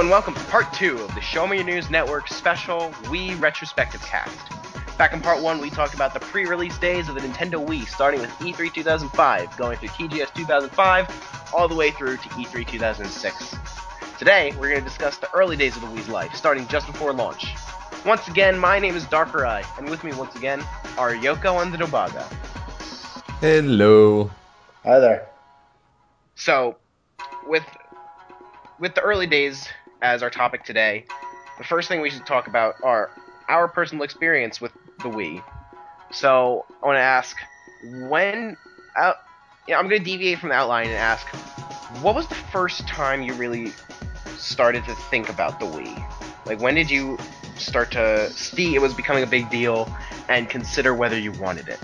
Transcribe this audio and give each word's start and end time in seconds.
Hello 0.00 0.08
and 0.08 0.24
welcome 0.24 0.32
to 0.32 0.50
part 0.50 0.72
two 0.72 0.96
of 0.96 1.14
the 1.14 1.20
Show 1.20 1.46
Me 1.46 1.58
Your 1.58 1.66
News 1.66 1.90
Network 1.90 2.26
special 2.26 2.88
Wii 3.10 3.38
retrospective 3.38 4.00
cast. 4.00 4.48
Back 4.96 5.12
in 5.12 5.20
part 5.20 5.42
one, 5.42 5.60
we 5.60 5.68
talked 5.68 5.92
about 5.92 6.14
the 6.14 6.20
pre-release 6.20 6.78
days 6.78 7.10
of 7.10 7.16
the 7.16 7.20
Nintendo 7.20 7.62
Wii, 7.62 7.86
starting 7.86 8.18
with 8.18 8.30
E3 8.38 8.72
2005, 8.72 9.58
going 9.58 9.76
through 9.76 9.90
TGS 9.90 10.32
2005, 10.32 11.52
all 11.52 11.68
the 11.68 11.74
way 11.74 11.90
through 11.90 12.16
to 12.16 12.28
E3 12.30 12.66
2006. 12.66 13.56
Today, 14.18 14.54
we're 14.58 14.70
going 14.70 14.82
to 14.82 14.88
discuss 14.88 15.18
the 15.18 15.30
early 15.34 15.54
days 15.54 15.76
of 15.76 15.82
the 15.82 15.88
Wii's 15.88 16.08
life, 16.08 16.34
starting 16.34 16.66
just 16.68 16.86
before 16.86 17.12
launch. 17.12 17.48
Once 18.06 18.26
again, 18.26 18.58
my 18.58 18.78
name 18.78 18.96
is 18.96 19.04
Darker 19.04 19.44
Eye, 19.44 19.64
and 19.76 19.86
with 19.86 20.02
me 20.02 20.14
once 20.14 20.34
again 20.34 20.64
are 20.96 21.12
Yoko 21.12 21.60
and 21.60 21.74
the 21.74 21.76
Nobaga. 21.76 22.22
Hello. 23.42 24.30
Hi 24.82 24.98
there. 24.98 25.28
So, 26.36 26.76
with 27.46 27.66
with 28.78 28.94
the 28.94 29.02
early 29.02 29.26
days 29.26 29.68
as 30.02 30.22
our 30.22 30.30
topic 30.30 30.64
today, 30.64 31.04
the 31.58 31.64
first 31.64 31.88
thing 31.88 32.00
we 32.00 32.10
should 32.10 32.26
talk 32.26 32.46
about 32.46 32.76
are 32.82 33.10
our 33.48 33.68
personal 33.68 34.04
experience 34.04 34.60
with 34.60 34.72
the 34.98 35.08
Wii. 35.08 35.42
So, 36.12 36.64
I 36.82 36.86
want 36.86 36.96
to 36.96 37.02
ask 37.02 37.36
when 37.84 38.56
I'm 38.96 39.14
going 39.68 39.90
to 39.90 39.98
deviate 39.98 40.38
from 40.38 40.48
the 40.50 40.54
outline 40.54 40.86
and 40.86 40.96
ask 40.96 41.26
what 42.02 42.14
was 42.14 42.26
the 42.28 42.34
first 42.34 42.86
time 42.86 43.22
you 43.22 43.34
really 43.34 43.72
started 44.36 44.84
to 44.84 44.94
think 44.94 45.28
about 45.28 45.60
the 45.60 45.66
Wii? 45.66 46.46
Like 46.46 46.60
when 46.60 46.74
did 46.74 46.90
you 46.90 47.18
start 47.56 47.90
to 47.92 48.30
see 48.30 48.74
it 48.74 48.80
was 48.80 48.94
becoming 48.94 49.22
a 49.22 49.26
big 49.26 49.50
deal 49.50 49.92
and 50.28 50.48
consider 50.48 50.94
whether 50.94 51.18
you 51.18 51.32
wanted 51.32 51.68
it? 51.68 51.78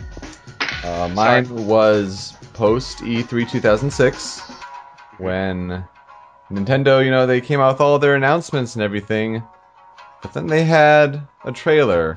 Uh, 0.84 1.08
mine 1.08 1.66
was 1.66 2.34
post 2.54 2.98
E3 2.98 3.48
2006 3.48 4.40
when 5.18 5.84
Nintendo, 6.50 7.04
you 7.04 7.10
know, 7.10 7.26
they 7.26 7.40
came 7.40 7.60
out 7.60 7.74
with 7.74 7.80
all 7.80 7.98
their 7.98 8.14
announcements 8.14 8.76
and 8.76 8.82
everything, 8.82 9.42
but 10.22 10.32
then 10.32 10.46
they 10.46 10.64
had 10.64 11.26
a 11.44 11.52
trailer 11.52 12.16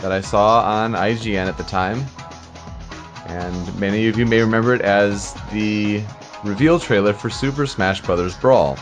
that 0.00 0.10
I 0.10 0.20
saw 0.20 0.62
on 0.62 0.92
IGN 0.92 1.46
at 1.46 1.56
the 1.56 1.62
time, 1.62 2.04
and 3.26 3.78
many 3.80 4.08
of 4.08 4.18
you 4.18 4.26
may 4.26 4.40
remember 4.40 4.74
it 4.74 4.80
as 4.80 5.34
the 5.52 6.02
reveal 6.42 6.80
trailer 6.80 7.12
for 7.12 7.30
Super 7.30 7.66
Smash 7.66 8.00
Bros. 8.02 8.36
Brawl. 8.36 8.76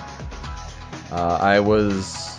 Uh, 1.10 1.38
I 1.40 1.60
was 1.60 2.38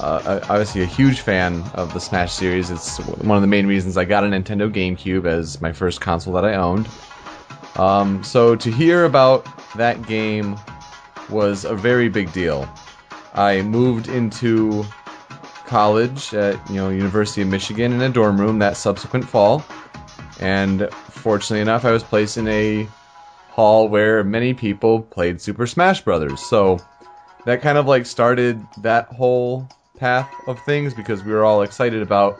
uh, 0.00 0.40
obviously 0.48 0.82
a 0.82 0.86
huge 0.86 1.20
fan 1.20 1.62
of 1.74 1.94
the 1.94 2.00
Smash 2.00 2.32
series. 2.32 2.70
It's 2.70 2.98
one 2.98 3.36
of 3.36 3.42
the 3.42 3.48
main 3.48 3.66
reasons 3.66 3.96
I 3.96 4.04
got 4.04 4.24
a 4.24 4.26
Nintendo 4.26 4.68
GameCube 4.68 5.26
as 5.26 5.60
my 5.60 5.72
first 5.72 6.00
console 6.00 6.34
that 6.34 6.44
I 6.44 6.54
owned. 6.54 6.88
Um, 7.76 8.24
so 8.24 8.56
to 8.56 8.70
hear 8.70 9.04
about 9.04 9.46
that 9.76 10.06
game 10.06 10.58
was 11.30 11.64
a 11.64 11.74
very 11.74 12.08
big 12.08 12.32
deal. 12.32 12.68
I 13.34 13.62
moved 13.62 14.08
into 14.08 14.84
college 15.66 16.34
at 16.34 16.58
you 16.68 16.76
know 16.76 16.88
University 16.88 17.42
of 17.42 17.48
Michigan 17.48 17.92
in 17.92 18.00
a 18.00 18.08
dorm 18.08 18.40
room 18.40 18.58
that 18.58 18.76
subsequent 18.76 19.24
fall, 19.24 19.64
and 20.40 20.88
fortunately 20.92 21.60
enough, 21.60 21.84
I 21.84 21.92
was 21.92 22.02
placed 22.02 22.38
in 22.38 22.48
a 22.48 22.88
hall 23.50 23.88
where 23.88 24.24
many 24.24 24.54
people 24.54 25.00
played 25.00 25.40
Super 25.40 25.66
Smash 25.66 26.00
Brothers. 26.00 26.40
So 26.40 26.78
that 27.44 27.62
kind 27.62 27.78
of 27.78 27.86
like 27.86 28.06
started 28.06 28.64
that 28.78 29.06
whole 29.08 29.68
path 29.96 30.28
of 30.46 30.58
things 30.64 30.94
because 30.94 31.22
we 31.22 31.32
were 31.32 31.44
all 31.44 31.62
excited 31.62 32.02
about 32.02 32.38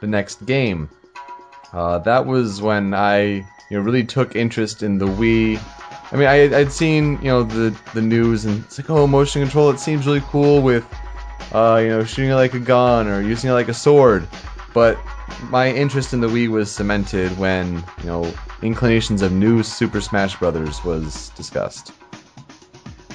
the 0.00 0.06
next 0.06 0.44
game. 0.46 0.90
Uh, 1.72 1.98
that 2.00 2.26
was 2.26 2.60
when 2.60 2.94
I 2.94 3.46
you 3.70 3.78
know 3.78 3.80
really 3.80 4.04
took 4.04 4.36
interest 4.36 4.82
in 4.82 4.98
the 4.98 5.06
Wii 5.06 5.60
I 6.12 6.16
mean, 6.16 6.28
I, 6.28 6.56
I'd 6.56 6.72
seen 6.72 7.18
you 7.20 7.28
know 7.28 7.42
the 7.42 7.76
the 7.94 8.02
news 8.02 8.44
and 8.44 8.64
it's 8.64 8.78
like, 8.78 8.90
oh, 8.90 9.06
motion 9.06 9.42
control. 9.42 9.70
It 9.70 9.80
seems 9.80 10.06
really 10.06 10.22
cool 10.22 10.62
with, 10.62 10.86
uh, 11.52 11.80
you 11.82 11.88
know, 11.88 12.04
shooting 12.04 12.30
it 12.30 12.34
like 12.36 12.54
a 12.54 12.60
gun 12.60 13.08
or 13.08 13.20
using 13.20 13.50
it 13.50 13.54
like 13.54 13.68
a 13.68 13.74
sword. 13.74 14.28
But 14.72 14.98
my 15.44 15.70
interest 15.72 16.12
in 16.12 16.20
the 16.20 16.28
Wii 16.28 16.48
was 16.48 16.70
cemented 16.70 17.36
when 17.38 17.82
you 18.02 18.06
know 18.06 18.32
inclinations 18.62 19.22
of 19.22 19.32
new 19.32 19.62
Super 19.62 20.00
Smash 20.00 20.36
Brothers 20.36 20.84
was 20.84 21.30
discussed. 21.30 21.92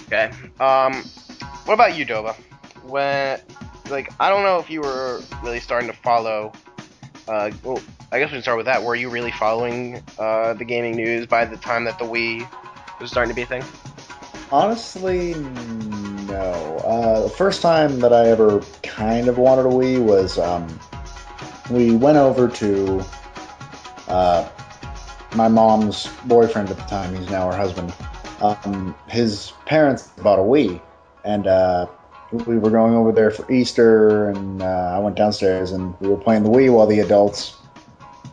Okay. 0.08 0.32
Um, 0.60 1.04
what 1.66 1.76
about 1.76 1.96
you, 1.96 2.06
Doba? 2.06 2.36
When, 2.84 3.40
like, 3.90 4.12
I 4.20 4.30
don't 4.30 4.44
know 4.44 4.60
if 4.60 4.70
you 4.70 4.82
were 4.82 5.22
really 5.42 5.62
starting 5.62 5.90
to 5.90 5.96
follow. 5.96 6.52
Uh, 7.28 7.52
well, 7.64 7.80
I 8.12 8.20
guess 8.20 8.30
we 8.30 8.34
can 8.34 8.42
start 8.42 8.58
with 8.58 8.66
that. 8.66 8.84
Were 8.84 8.96
you 8.96 9.10
really 9.10 9.32
following 9.32 10.04
uh, 10.20 10.54
the 10.54 10.66
gaming 10.66 10.98
news 10.98 11.28
by 11.28 11.46
the 11.46 11.56
time 11.56 11.86
that 11.86 11.98
the 11.98 12.04
Wii 12.04 12.46
was 13.02 13.12
starting 13.12 13.30
to 13.30 13.36
be 13.36 13.42
a 13.42 13.46
thing? 13.46 13.64
Honestly, 14.52 15.34
no. 15.34 16.82
Uh, 16.86 17.22
the 17.22 17.30
first 17.30 17.62
time 17.62 18.00
that 18.00 18.14
I 18.14 18.28
ever 18.28 18.62
kind 18.84 19.28
of 19.28 19.38
wanted 19.38 19.66
a 19.66 19.70
Wii 19.70 20.04
was 20.04 20.38
um, 20.38 20.68
we 21.70 21.96
went 21.96 22.18
over 22.18 22.48
to 22.48 23.04
uh, 24.08 24.48
my 25.36 25.48
mom's 25.48 26.08
boyfriend 26.26 26.70
at 26.70 26.78
the 26.78 26.84
time. 26.84 27.16
He's 27.16 27.30
now 27.30 27.50
her 27.50 27.58
husband. 27.58 27.94
Um, 28.42 28.96
his 29.08 29.54
parents 29.66 30.08
bought 30.22 30.40
a 30.40 30.44
Wii, 30.44 30.82
and 31.24 31.48
uh, 31.48 31.88
we 32.32 32.58
were 32.58 32.72
going 32.72 32.94
over 32.94 33.12
there 33.12 33.32
for 33.32 33.50
Easter, 33.52 34.30
and 34.30 34.62
uh, 34.62 34.66
I 34.66 35.00
went 35.00 35.16
downstairs, 35.16 35.72
and 35.72 35.98
we 36.00 36.10
were 36.10 36.18
playing 36.18 36.44
the 36.44 36.50
Wii 36.50 36.74
while 36.74 36.88
the 36.88 37.00
adults 37.00 37.56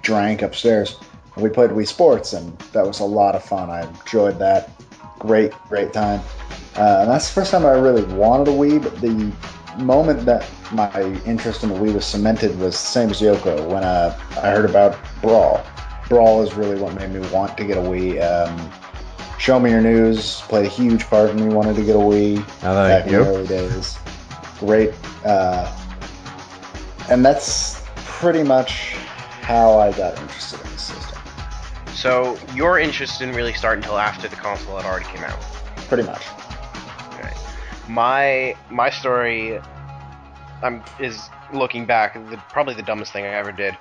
drank 0.03 0.43
upstairs. 0.43 0.99
We 1.39 1.49
played 1.51 1.71
Wii 1.71 1.87
Sports, 1.87 2.33
and 2.33 2.57
that 2.73 2.87
was 2.87 3.01
a 3.01 3.05
lot 3.05 3.35
of 3.35 3.45
fun. 3.45 3.71
I 3.71 3.89
enjoyed 3.89 4.39
that. 4.39 4.71
Great, 5.19 5.53
great 5.69 5.93
time. 5.93 6.21
Uh, 6.77 6.99
and 7.01 7.11
that's 7.11 7.29
the 7.29 7.35
first 7.35 7.51
time 7.51 7.67
I 7.67 7.73
really 7.73 8.05
wanted 8.15 8.49
a 8.49 8.53
Wii, 8.53 8.83
but 8.83 9.01
the 9.01 9.33
moment 9.83 10.25
that 10.27 10.49
my 10.73 11.03
interest 11.25 11.63
in 11.63 11.71
the 11.71 11.75
Wii 11.75 11.95
was 11.95 12.07
cemented 12.07 12.51
was 12.59 12.73
the 12.73 12.79
same 12.79 13.11
as 13.11 13.21
Yoko 13.21 13.69
when 13.69 13.85
uh, 13.85 14.19
I 14.43 14.51
heard 14.51 14.69
about 14.69 14.97
Brawl. 15.23 15.65
Brawl 16.09 16.43
is 16.43 16.55
really 16.55 16.81
what 16.81 16.95
made 16.95 17.11
me 17.11 17.21
want 17.31 17.57
to 17.59 17.65
get 17.65 17.77
a 17.77 17.81
Wii. 17.81 18.21
Um, 18.23 18.71
Show 19.39 19.61
Me 19.61 19.71
Your 19.71 19.81
News 19.81 20.41
played 20.43 20.67
a 20.67 20.69
huge 20.69 21.05
part 21.05 21.31
in 21.31 21.37
me 21.37 21.55
wanting 21.55 21.77
to 21.77 21.83
get 21.85 21.95
a 21.95 21.99
Wii 21.99 22.39
I 22.65 22.73
like 22.73 22.89
back 22.89 23.07
in 23.07 23.13
you. 23.13 23.25
the 23.25 23.31
early 23.31 23.47
days. 23.47 23.99
Great. 24.59 24.93
Uh, 25.25 25.73
and 27.09 27.25
that's 27.25 27.83
pretty 27.95 28.43
much 28.43 28.95
how 29.43 29.79
I 29.79 29.93
got 29.93 30.19
interested 30.21 30.61
in. 30.61 30.78
So 31.99 32.39
your 32.55 32.79
interest 32.79 33.19
didn't 33.19 33.35
really 33.35 33.55
start 33.55 33.77
until 33.77 33.99
after 33.99 34.29
the 34.29 34.37
console 34.37 34.77
had 34.77 34.87
already 34.87 35.07
came 35.07 35.25
out. 35.25 35.41
Pretty 35.89 36.05
much. 36.05 36.23
My 37.89 38.55
my 38.71 38.89
story, 38.91 39.59
um, 40.63 40.85
is 41.01 41.29
looking 41.53 41.87
back, 41.87 42.15
the, 42.15 42.37
probably 42.53 42.75
the 42.75 42.83
dumbest 42.83 43.13
thing 43.13 43.25
I 43.25 43.31
ever 43.31 43.51
did. 43.51 43.77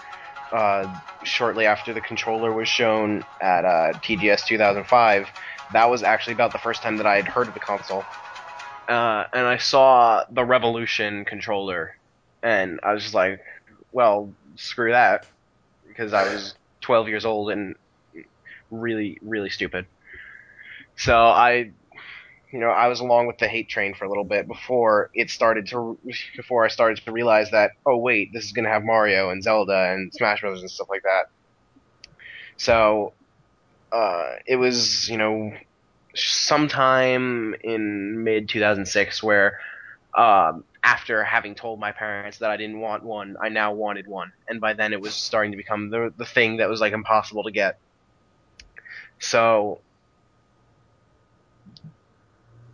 Uh, 0.51 0.87
shortly 1.23 1.67
after 1.67 1.93
the 1.93 2.01
controller 2.01 2.51
was 2.51 2.67
shown 2.67 3.23
at 3.39 3.65
uh, 3.65 3.93
TGS 3.99 4.45
2005, 4.45 5.27
that 5.73 5.85
was 5.89 6.01
actually 6.01 6.33
about 6.33 6.53
the 6.53 6.59
first 6.59 6.81
time 6.81 6.97
that 6.97 7.05
I 7.05 7.17
had 7.17 7.27
heard 7.27 7.49
of 7.49 7.53
the 7.53 7.59
console. 7.59 8.03
Uh, 8.87 9.25
and 9.33 9.45
I 9.45 9.57
saw 9.57 10.23
the 10.31 10.45
Revolution 10.45 11.25
controller, 11.25 11.97
and 12.41 12.79
I 12.81 12.93
was 12.93 13.03
just 13.03 13.13
like, 13.13 13.41
well, 13.91 14.31
screw 14.55 14.91
that, 14.91 15.25
because 15.87 16.13
I 16.13 16.33
was 16.33 16.55
12 16.81 17.09
years 17.09 17.25
old 17.25 17.51
and 17.51 17.75
really, 18.71 19.17
really 19.21 19.49
stupid. 19.49 19.85
So 20.95 21.15
I, 21.15 21.71
you 22.51 22.59
know, 22.59 22.69
I 22.69 22.87
was 22.87 22.99
along 22.99 23.27
with 23.27 23.37
the 23.37 23.47
hate 23.47 23.69
train 23.69 23.93
for 23.93 24.05
a 24.05 24.09
little 24.09 24.23
bit 24.23 24.47
before 24.47 25.09
it 25.13 25.29
started 25.29 25.67
to, 25.67 25.97
before 26.35 26.65
I 26.65 26.69
started 26.69 27.03
to 27.03 27.11
realize 27.11 27.51
that, 27.51 27.71
oh 27.85 27.97
wait, 27.97 28.31
this 28.33 28.45
is 28.45 28.51
gonna 28.51 28.69
have 28.69 28.83
Mario 28.83 29.29
and 29.29 29.43
Zelda 29.43 29.91
and 29.91 30.13
Smash 30.13 30.41
Brothers 30.41 30.61
and 30.61 30.71
stuff 30.71 30.89
like 30.89 31.03
that. 31.03 31.29
So, 32.57 33.13
uh, 33.91 34.35
it 34.45 34.55
was, 34.55 35.09
you 35.09 35.17
know, 35.17 35.53
sometime 36.15 37.55
in 37.63 38.23
mid 38.23 38.49
2006 38.49 39.21
where, 39.21 39.59
um, 40.15 40.63
after 40.83 41.23
having 41.23 41.53
told 41.53 41.79
my 41.79 41.91
parents 41.91 42.37
that 42.39 42.49
I 42.49 42.57
didn't 42.57 42.79
want 42.79 43.03
one, 43.03 43.35
I 43.41 43.49
now 43.49 43.73
wanted 43.73 44.07
one, 44.07 44.31
and 44.47 44.61
by 44.61 44.73
then 44.73 44.93
it 44.93 45.01
was 45.01 45.13
starting 45.13 45.51
to 45.51 45.57
become 45.57 45.89
the 45.89 46.13
the 46.15 46.25
thing 46.25 46.57
that 46.57 46.69
was 46.69 46.79
like 46.79 46.93
impossible 46.93 47.43
to 47.43 47.51
get. 47.51 47.77
So, 49.19 49.81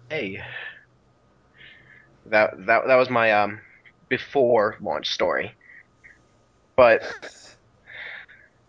hey, 0.10 0.42
that 2.25 2.51
that 2.68 2.88
that 2.88 2.95
was 2.95 3.10
my 3.10 3.31
um 3.31 3.62
before 4.10 4.78
launch 4.81 5.10
story. 5.10 5.56
But 6.75 7.04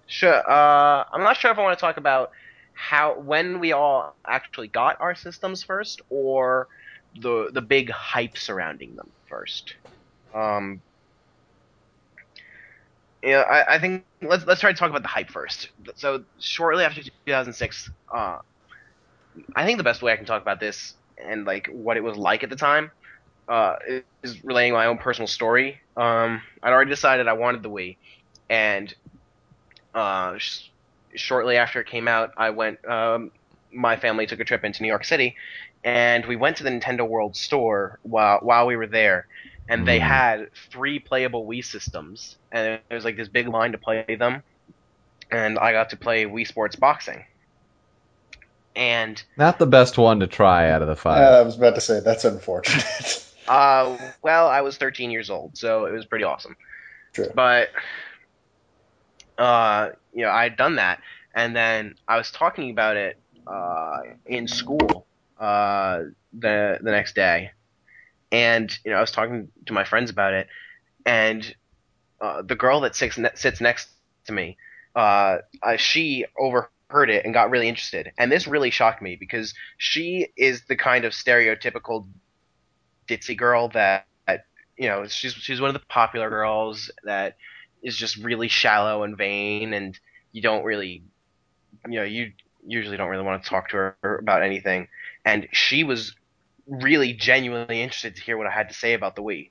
sure, 0.06 0.49
uh, 0.50 1.05
I'm 1.12 1.23
not 1.23 1.37
sure 1.37 1.50
if 1.50 1.59
I 1.59 1.62
want 1.62 1.79
to 1.79 1.81
talk 1.81 1.97
about 1.97 2.31
how 2.75 3.19
when 3.21 3.61
we 3.61 3.73
all 3.73 4.17
actually 4.26 4.69
got 4.69 4.97
our 5.00 5.15
systems 5.15 5.62
first, 5.62 6.00
or 6.09 6.69
the 7.15 7.50
the 7.53 7.62
big 7.62 7.91
hype 7.91 8.37
surrounding 8.37 8.97
them 8.97 9.12
first. 9.29 9.75
Um, 10.35 10.82
yeah, 13.25 13.43
I, 13.50 13.76
I 13.76 13.81
think 13.81 14.06
let's 14.23 14.47
let's 14.47 14.61
try 14.61 14.73
to 14.73 14.79
talk 14.79 14.91
about 14.91 15.03
the 15.03 15.09
hype 15.09 15.31
first. 15.31 15.71
So 15.97 16.25
shortly 16.41 16.85
after 16.85 17.03
2006, 17.03 17.91
uh, 18.15 18.38
I 19.56 19.65
think 19.67 19.79
the 19.79 19.85
best 19.85 20.03
way 20.03 20.12
I 20.12 20.17
can 20.17 20.26
talk 20.26 20.43
about 20.43 20.61
this 20.61 20.94
and 21.19 21.44
like 21.44 21.69
what 21.73 21.97
it 21.97 22.03
was 22.05 22.17
like 22.17 22.44
at 22.44 22.50
the 22.50 22.56
time 22.56 22.93
uh, 23.49 23.76
is 23.99 24.44
relating 24.44 24.73
my 24.73 24.87
own 24.87 24.99
personal 24.99 25.29
story. 25.29 25.81
Um, 25.97 26.43
I'd 26.62 26.73
already 26.73 26.91
decided 26.91 27.29
I 27.29 27.35
wanted 27.35 27.62
the 27.62 27.71
Wii, 27.71 27.99
and 28.50 28.94
uh, 29.94 30.38
sh- 30.38 30.71
shortly 31.17 31.56
after 31.56 31.81
it 31.81 31.87
came 31.87 32.09
out, 32.09 32.31
I 32.37 32.50
went. 32.50 32.85
Um, 32.88 33.31
my 33.73 33.97
family 33.97 34.26
took 34.26 34.41
a 34.41 34.44
trip 34.44 34.65
into 34.65 34.82
New 34.82 34.88
York 34.88 35.05
City, 35.05 35.35
and 35.85 36.26
we 36.26 36.37
went 36.37 36.56
to 36.59 36.65
the 36.65 36.71
Nintendo 36.71 37.09
World 37.09 37.37
Store 37.37 37.99
while 38.03 38.38
while 38.43 38.67
we 38.67 38.76
were 38.76 38.87
there, 38.87 39.26
and 39.69 39.87
they 39.87 39.99
Mm. 39.99 40.02
had 40.06 40.49
three 40.70 40.99
playable 40.99 41.46
Wii 41.46 41.64
systems, 41.64 42.37
and 42.52 42.81
there 42.88 42.96
was 42.96 43.05
like 43.05 43.16
this 43.16 43.28
big 43.28 43.49
line 43.49 43.72
to 43.72 43.78
play 43.78 44.05
them, 44.19 44.43
and 45.31 45.58
I 45.58 45.72
got 45.72 45.90
to 45.90 45.96
play 45.96 46.25
Wii 46.25 46.46
Sports 46.46 46.76
Boxing, 46.76 47.25
and 48.76 49.22
Not 49.37 49.58
the 49.58 49.66
best 49.66 49.99
one 49.99 50.20
to 50.20 50.26
try 50.26 50.70
out 50.70 50.82
of 50.82 50.88
the 50.88 50.96
five. 50.96 51.22
Uh, 51.22 51.38
I 51.38 51.43
was 51.43 51.56
about 51.56 51.75
to 51.76 51.81
say 51.81 52.00
that's 52.00 52.25
unfortunate. 52.25 53.25
uh, 53.49 53.96
well, 54.22 54.49
I 54.49 54.61
was 54.61 54.76
13 54.76 55.11
years 55.11 55.31
old, 55.31 55.56
so 55.56 55.87
it 55.87 55.93
was 55.93 56.06
pretty 56.06 56.25
awesome. 56.25 56.56
True. 57.12 57.31
But 57.34 57.70
uh, 59.38 59.90
you 60.12 60.25
know, 60.25 60.31
I 60.31 60.44
had 60.44 60.56
done 60.56 60.76
that, 60.76 61.00
and 61.34 61.55
then 61.55 61.94
I 62.06 62.16
was 62.16 62.31
talking 62.31 62.70
about 62.70 62.96
it 62.96 63.19
uh, 63.46 63.99
in 64.26 64.46
school 64.49 65.06
uh, 65.38 66.00
the 66.38 66.78
the 66.81 66.90
next 66.90 67.14
day, 67.14 67.50
and 68.32 68.76
you 68.85 68.91
know, 68.91 68.99
I 68.99 69.00
was 69.00 69.11
talking 69.12 69.49
to 69.67 69.73
my 69.73 69.85
friends 69.85 70.11
about 70.11 70.32
it, 70.35 70.49
and 71.06 71.55
uh, 72.21 72.43
the 72.43 72.56
girl 72.56 72.81
that 72.81 72.94
sits 72.97 73.19
ne- 73.19 73.35
sits 73.35 73.61
next 73.61 73.88
to 74.26 74.32
me, 74.32 74.56
uh, 74.97 75.38
uh, 75.62 75.76
she 75.76 76.26
overheard 76.38 76.81
it 77.11 77.25
and 77.25 77.35
got 77.35 77.50
really 77.50 77.69
interested, 77.69 78.12
and 78.19 78.31
this 78.31 78.47
really 78.47 78.71
shocked 78.71 79.03
me 79.03 79.17
because 79.17 79.55
she 79.76 80.29
is 80.37 80.62
the 80.69 80.76
kind 80.76 81.05
of 81.05 81.12
stereotypical 81.12 82.06
ditzy 83.09 83.37
girl 83.37 83.69
that, 83.71 84.06
that 84.26 84.44
you 84.76 84.88
know 84.88 85.06
she's 85.06 85.32
she's 85.35 85.61
one 85.61 85.71
of 85.71 85.75
the 85.75 85.87
popular 85.88 86.29
girls 86.31 86.91
that 87.05 87.37
is 87.82 87.97
just 87.97 88.17
really 88.17 88.49
shallow 88.49 89.03
and 89.03 89.17
vain 89.17 89.73
and 89.75 89.99
you 90.32 90.43
don't 90.43 90.65
really 90.65 91.03
you 91.88 91.99
know 91.99 92.05
you 92.05 92.32
usually 92.67 92.97
don't 92.97 93.09
really 93.11 93.25
want 93.25 93.43
to 93.43 93.49
talk 93.49 93.69
to 93.71 93.76
her 93.76 94.19
about 94.21 94.43
anything. 94.43 94.88
And 95.25 95.49
she 95.53 95.85
was 95.85 96.15
really 96.66 97.12
genuinely 97.12 97.82
interested 97.82 98.16
to 98.16 98.22
hear 98.22 98.37
what 98.37 98.46
I 98.46 98.50
had 98.50 98.69
to 98.69 98.75
say 98.75 98.94
about 98.94 99.16
the 99.16 99.22
Wii 99.22 99.50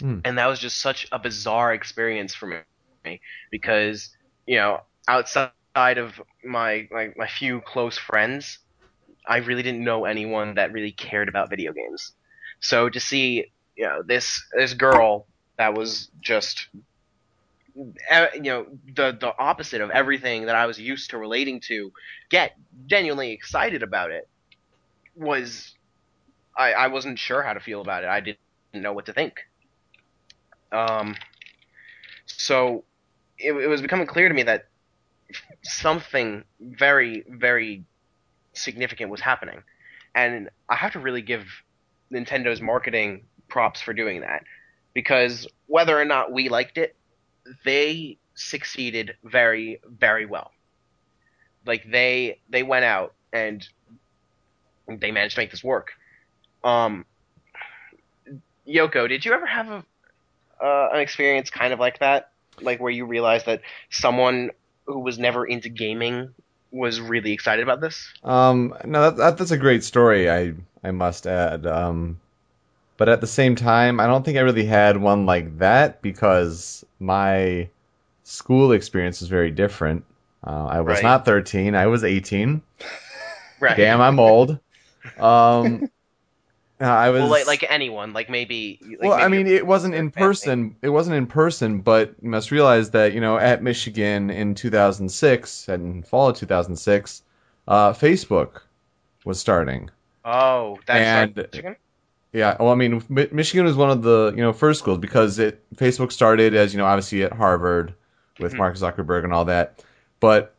Hmm. 0.00 0.20
and 0.24 0.38
that 0.38 0.46
was 0.46 0.60
just 0.60 0.80
such 0.80 1.08
a 1.12 1.18
bizarre 1.18 1.72
experience 1.72 2.34
for 2.34 2.46
me 2.48 3.20
because 3.50 4.10
you 4.46 4.56
know 4.56 4.80
outside 5.08 5.54
of 5.54 5.70
my 5.98 6.42
my, 6.42 6.68
my 6.78 6.82
few 6.82 7.22
close 7.22 7.96
friends 7.98 8.20
I 9.04 9.08
really 9.12 9.62
didn't 9.62 9.84
know 9.84 10.04
anyone 10.04 10.34
that 10.34 10.72
really 10.72 10.92
cared 10.92 11.28
about 11.28 11.48
video 11.50 11.72
games 11.72 12.12
so 12.60 12.88
to 12.88 13.00
see 13.00 13.46
you 13.76 13.84
know 13.84 14.02
this 14.06 14.42
this 14.52 14.74
girl 14.74 15.26
that 15.56 15.74
was 15.74 16.10
just 16.20 16.68
uh, 18.10 18.26
you 18.34 18.42
know 18.42 18.66
the 18.94 19.16
the 19.18 19.32
opposite 19.38 19.80
of 19.80 19.90
everything 19.90 20.46
that 20.46 20.56
I 20.56 20.66
was 20.66 20.78
used 20.78 21.10
to 21.10 21.18
relating 21.18 21.60
to 21.68 21.92
get 22.30 22.52
genuinely 22.86 23.32
excited 23.32 23.82
about 23.82 24.10
it 24.10 24.28
was 25.14 25.75
I 26.56 26.72
I 26.72 26.86
wasn't 26.88 27.18
sure 27.18 27.42
how 27.42 27.52
to 27.52 27.60
feel 27.60 27.80
about 27.80 28.04
it. 28.04 28.08
I 28.08 28.20
didn't 28.20 28.38
know 28.74 28.92
what 28.92 29.06
to 29.06 29.12
think. 29.12 29.34
Um 30.72 31.16
so 32.26 32.84
it, 33.38 33.52
it 33.52 33.68
was 33.68 33.82
becoming 33.82 34.06
clear 34.06 34.28
to 34.28 34.34
me 34.34 34.42
that 34.44 34.68
something 35.62 36.44
very 36.60 37.24
very 37.28 37.84
significant 38.52 39.10
was 39.10 39.20
happening. 39.20 39.62
And 40.14 40.50
I 40.68 40.76
have 40.76 40.92
to 40.92 40.98
really 40.98 41.22
give 41.22 41.44
Nintendo's 42.12 42.60
marketing 42.60 43.24
props 43.48 43.80
for 43.80 43.92
doing 43.92 44.20
that 44.22 44.44
because 44.94 45.46
whether 45.66 45.98
or 46.00 46.04
not 46.04 46.32
we 46.32 46.48
liked 46.48 46.78
it 46.78 46.96
they 47.64 48.18
succeeded 48.34 49.14
very 49.24 49.80
very 49.86 50.26
well 50.26 50.50
like 51.66 51.84
they 51.90 52.40
they 52.48 52.62
went 52.62 52.84
out 52.84 53.14
and 53.32 53.68
they 54.88 55.10
managed 55.10 55.34
to 55.34 55.40
make 55.40 55.50
this 55.50 55.64
work 55.64 55.90
um 56.66 57.06
yoko 58.68 59.08
did 59.08 59.24
you 59.24 59.32
ever 59.32 59.46
have 59.46 59.68
a 59.70 59.84
uh, 60.64 60.90
an 60.94 61.00
experience 61.00 61.50
kind 61.50 61.72
of 61.72 61.80
like 61.80 62.00
that 62.00 62.30
like 62.60 62.80
where 62.80 62.90
you 62.92 63.06
realized 63.06 63.46
that 63.46 63.62
someone 63.90 64.50
who 64.86 65.00
was 65.00 65.18
never 65.18 65.46
into 65.46 65.68
gaming 65.68 66.34
was 66.72 67.00
really 67.00 67.32
excited 67.32 67.62
about 67.62 67.80
this 67.80 68.14
Um, 68.24 68.74
no, 68.84 69.02
that, 69.02 69.16
that, 69.16 69.38
that's 69.38 69.50
a 69.50 69.58
great 69.58 69.84
story. 69.84 70.30
I 70.30 70.54
I 70.82 70.90
must 70.90 71.26
add. 71.26 71.66
Um, 71.66 72.20
but 72.96 73.08
at 73.08 73.20
the 73.20 73.26
same 73.28 73.56
time, 73.56 74.00
I 74.00 74.06
don't 74.06 74.24
think 74.24 74.38
I 74.38 74.42
really 74.42 74.66
had 74.66 74.96
one 74.98 75.26
like 75.26 75.58
that 75.58 76.02
because 76.02 76.84
my 77.00 77.68
school 78.24 78.72
experience 78.72 79.22
is 79.22 79.28
very 79.28 79.50
different. 79.52 80.04
Uh, 80.46 80.66
I 80.66 80.80
was 80.82 80.88
Right. 80.88 81.04
not 81.04 81.24
13. 81.26 81.74
I 81.74 81.86
was 81.88 82.04
18. 82.04 82.62
right 83.60 83.76
Damn, 83.76 84.00
I'm 84.00 84.20
old. 84.20 84.58
Um, 85.18 85.88
I 86.78 87.10
was 87.10 87.20
well 87.22 87.30
like 87.30 87.46
like 87.46 87.64
anyone 87.68 88.12
like 88.12 88.28
maybe 88.28 88.78
like 88.82 89.00
well, 89.00 89.12
I 89.14 89.28
mean, 89.28 89.46
it 89.46 89.66
wasn't 89.66 89.94
in 89.94 90.10
person. 90.10 90.76
It 90.82 90.90
wasn't 90.90 91.16
in 91.16 91.26
person, 91.26 91.80
but 91.80 92.14
you 92.20 92.28
must 92.28 92.50
realize 92.50 92.90
that 92.90 93.14
you 93.14 93.20
know 93.20 93.38
at 93.38 93.62
Michigan 93.62 94.28
in 94.30 94.54
2006 94.54 95.68
and 95.68 96.06
fall 96.06 96.28
of 96.28 96.36
2006, 96.36 97.22
uh, 97.68 97.92
Facebook 97.92 98.60
was 99.24 99.40
starting. 99.40 99.90
oh 100.24 100.78
that's 100.86 101.38
and-. 101.38 101.48
Chicken? 101.52 101.76
Yeah, 102.32 102.56
well, 102.60 102.70
I 102.70 102.74
mean, 102.74 103.02
Mi- 103.08 103.28
Michigan 103.32 103.64
was 103.64 103.76
one 103.76 103.88
of 103.90 104.02
the 104.02 104.34
you 104.36 104.42
know 104.42 104.52
first 104.52 104.80
schools 104.80 104.98
because 104.98 105.38
it 105.38 105.64
Facebook 105.76 106.12
started 106.12 106.54
as 106.54 106.74
you 106.74 106.78
know 106.78 106.84
obviously 106.84 107.22
at 107.22 107.32
Harvard 107.32 107.94
with 108.38 108.52
Mhm. 108.52 108.58
Mark 108.58 108.76
Zuckerberg 108.76 109.24
and 109.24 109.32
all 109.32 109.46
that, 109.46 109.82
but 110.20 110.54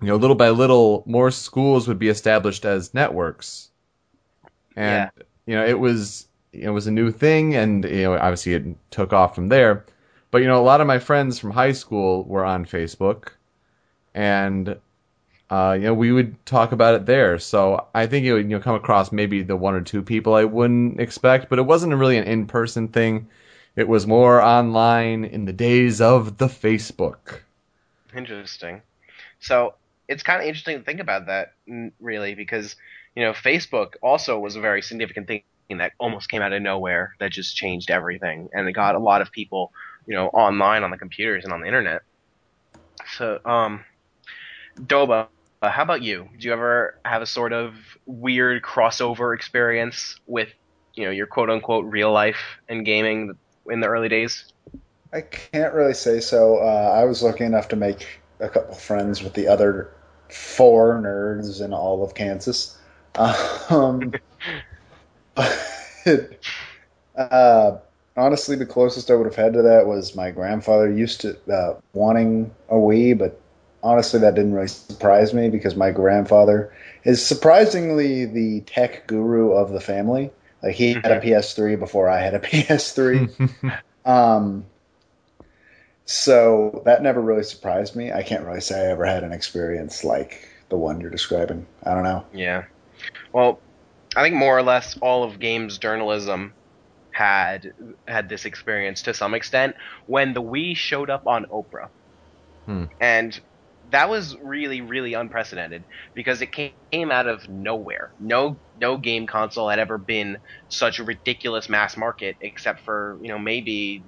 you 0.00 0.06
know 0.06 0.14
little 0.16 0.36
by 0.36 0.50
little 0.50 1.02
more 1.06 1.32
schools 1.32 1.88
would 1.88 1.98
be 1.98 2.08
established 2.08 2.64
as 2.64 2.94
networks, 2.94 3.70
and 4.76 5.10
you 5.50 5.56
know 5.56 5.66
it 5.66 5.80
was 5.80 6.28
it 6.52 6.70
was 6.70 6.86
a 6.86 6.92
new 6.92 7.10
thing, 7.10 7.56
and 7.56 7.84
you 7.84 8.04
know 8.04 8.16
obviously 8.16 8.54
it 8.54 8.64
took 8.92 9.12
off 9.12 9.34
from 9.34 9.48
there. 9.48 9.84
But 10.30 10.42
you 10.42 10.46
know 10.46 10.60
a 10.60 10.62
lot 10.62 10.80
of 10.80 10.86
my 10.86 11.00
friends 11.00 11.40
from 11.40 11.50
high 11.50 11.72
school 11.72 12.22
were 12.22 12.44
on 12.44 12.66
Facebook, 12.66 13.30
and 14.14 14.76
uh, 15.50 15.76
you 15.76 15.86
know, 15.86 15.94
we 15.94 16.12
would 16.12 16.46
talk 16.46 16.70
about 16.70 16.94
it 16.94 17.06
there. 17.06 17.40
So 17.40 17.88
I 17.92 18.06
think 18.06 18.24
it 18.24 18.32
would 18.32 18.48
you 18.48 18.60
come 18.60 18.76
across 18.76 19.10
maybe 19.10 19.42
the 19.42 19.56
one 19.56 19.74
or 19.74 19.80
two 19.80 20.02
people 20.02 20.34
I 20.34 20.44
wouldn't 20.44 21.00
expect, 21.00 21.50
but 21.50 21.58
it 21.58 21.62
wasn't 21.62 21.92
really 21.96 22.18
an 22.18 22.24
in-person 22.24 22.88
thing. 22.88 23.26
It 23.74 23.88
was 23.88 24.06
more 24.06 24.40
online 24.40 25.24
in 25.24 25.46
the 25.46 25.52
days 25.52 26.00
of 26.00 26.38
the 26.38 26.46
Facebook. 26.46 27.40
Interesting. 28.14 28.82
So 29.40 29.74
it's 30.06 30.22
kind 30.22 30.40
of 30.40 30.46
interesting 30.46 30.78
to 30.78 30.84
think 30.84 31.00
about 31.00 31.26
that, 31.26 31.54
really, 31.98 32.36
because 32.36 32.76
you 33.14 33.24
know 33.24 33.32
Facebook 33.32 33.94
also 34.02 34.38
was 34.38 34.56
a 34.56 34.60
very 34.60 34.82
significant 34.82 35.26
thing 35.26 35.42
that 35.70 35.92
almost 35.98 36.30
came 36.30 36.42
out 36.42 36.52
of 36.52 36.62
nowhere 36.62 37.14
that 37.20 37.30
just 37.32 37.56
changed 37.56 37.90
everything, 37.90 38.48
and 38.52 38.68
it 38.68 38.72
got 38.72 38.94
a 38.94 38.98
lot 38.98 39.22
of 39.22 39.30
people, 39.30 39.72
you 40.06 40.14
know, 40.14 40.28
online 40.28 40.82
on 40.82 40.90
the 40.90 40.98
computers 40.98 41.44
and 41.44 41.52
on 41.52 41.60
the 41.60 41.66
internet. 41.66 42.02
So, 43.16 43.40
um, 43.44 43.84
Doba, 44.78 45.28
uh, 45.62 45.70
how 45.70 45.82
about 45.82 46.02
you? 46.02 46.28
Do 46.38 46.46
you 46.46 46.52
ever 46.52 46.98
have 47.04 47.22
a 47.22 47.26
sort 47.26 47.52
of 47.52 47.74
weird 48.06 48.62
crossover 48.62 49.34
experience 49.34 50.18
with, 50.26 50.48
you 50.94 51.04
know, 51.04 51.10
your 51.10 51.26
quote 51.26 51.50
unquote 51.50 51.84
real 51.86 52.12
life 52.12 52.58
and 52.68 52.84
gaming 52.84 53.36
in 53.68 53.80
the 53.80 53.86
early 53.86 54.08
days? 54.08 54.52
I 55.12 55.22
can't 55.22 55.74
really 55.74 55.94
say 55.94 56.20
so. 56.20 56.58
Uh, 56.58 56.94
I 56.94 57.04
was 57.04 57.22
lucky 57.22 57.44
enough 57.44 57.68
to 57.68 57.76
make 57.76 58.20
a 58.38 58.48
couple 58.48 58.74
friends 58.74 59.22
with 59.22 59.34
the 59.34 59.48
other 59.48 59.92
four 60.30 61.00
nerds 61.02 61.62
in 61.62 61.72
all 61.72 62.02
of 62.02 62.14
Kansas. 62.14 62.78
Um, 63.20 64.12
but, 65.34 66.40
uh, 67.16 67.78
honestly, 68.16 68.56
the 68.56 68.66
closest 68.66 69.10
I 69.10 69.14
would 69.14 69.26
have 69.26 69.36
had 69.36 69.52
to 69.54 69.62
that 69.62 69.86
was 69.86 70.16
my 70.16 70.30
grandfather 70.30 70.90
used 70.90 71.20
to 71.22 71.36
uh, 71.52 71.78
wanting 71.92 72.54
a 72.68 72.74
Wii, 72.74 73.18
but 73.18 73.40
honestly, 73.82 74.20
that 74.20 74.34
didn't 74.34 74.54
really 74.54 74.68
surprise 74.68 75.34
me 75.34 75.50
because 75.50 75.76
my 75.76 75.90
grandfather 75.90 76.74
is 77.04 77.24
surprisingly 77.24 78.24
the 78.24 78.60
tech 78.62 79.06
guru 79.06 79.52
of 79.52 79.70
the 79.70 79.80
family. 79.80 80.30
Like 80.62 80.74
he 80.74 80.94
had 80.94 81.12
a 81.12 81.20
PS3 81.20 81.78
before 81.78 82.08
I 82.08 82.20
had 82.20 82.34
a 82.34 82.38
PS3. 82.40 83.82
Um, 84.02 84.64
so 86.06 86.82
that 86.86 87.02
never 87.02 87.20
really 87.20 87.42
surprised 87.42 87.94
me. 87.94 88.10
I 88.10 88.22
can't 88.22 88.46
really 88.46 88.62
say 88.62 88.80
I 88.80 88.90
ever 88.90 89.04
had 89.04 89.24
an 89.24 89.32
experience 89.32 90.02
like 90.04 90.48
the 90.70 90.78
one 90.78 91.00
you're 91.00 91.10
describing. 91.10 91.66
I 91.84 91.94
don't 91.94 92.02
know. 92.02 92.24
Yeah. 92.32 92.64
Well, 93.32 93.60
I 94.16 94.22
think 94.22 94.34
more 94.36 94.56
or 94.58 94.62
less 94.62 94.96
all 94.98 95.24
of 95.24 95.38
games 95.38 95.78
journalism 95.78 96.54
had 97.12 97.72
had 98.06 98.28
this 98.28 98.44
experience 98.44 99.02
to 99.02 99.14
some 99.14 99.34
extent 99.34 99.76
when 100.06 100.32
the 100.34 100.42
Wii 100.42 100.76
showed 100.76 101.10
up 101.10 101.26
on 101.26 101.46
Oprah. 101.46 101.88
Hmm. 102.66 102.84
And 103.00 103.38
that 103.90 104.08
was 104.08 104.36
really 104.42 104.80
really 104.82 105.14
unprecedented 105.14 105.82
because 106.14 106.40
it 106.42 106.52
came 106.52 107.10
out 107.10 107.26
of 107.26 107.48
nowhere. 107.48 108.12
No 108.20 108.56
no 108.80 108.96
game 108.96 109.26
console 109.26 109.68
had 109.68 109.78
ever 109.78 109.98
been 109.98 110.38
such 110.68 110.98
a 111.00 111.04
ridiculous 111.04 111.68
mass 111.68 111.96
market 111.96 112.36
except 112.40 112.80
for 112.84 113.18
you 113.20 113.28
know 113.28 113.38
maybe 113.38 114.02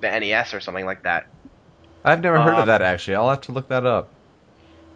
the 0.00 0.08
NES 0.20 0.54
or 0.54 0.60
something 0.60 0.84
like 0.84 1.02
that. 1.04 1.26
I've 2.04 2.20
never 2.22 2.40
heard 2.40 2.54
Um, 2.54 2.60
of 2.60 2.66
that 2.66 2.82
actually. 2.82 3.16
I'll 3.16 3.30
have 3.30 3.40
to 3.42 3.52
look 3.52 3.68
that 3.68 3.86
up. 3.86 4.10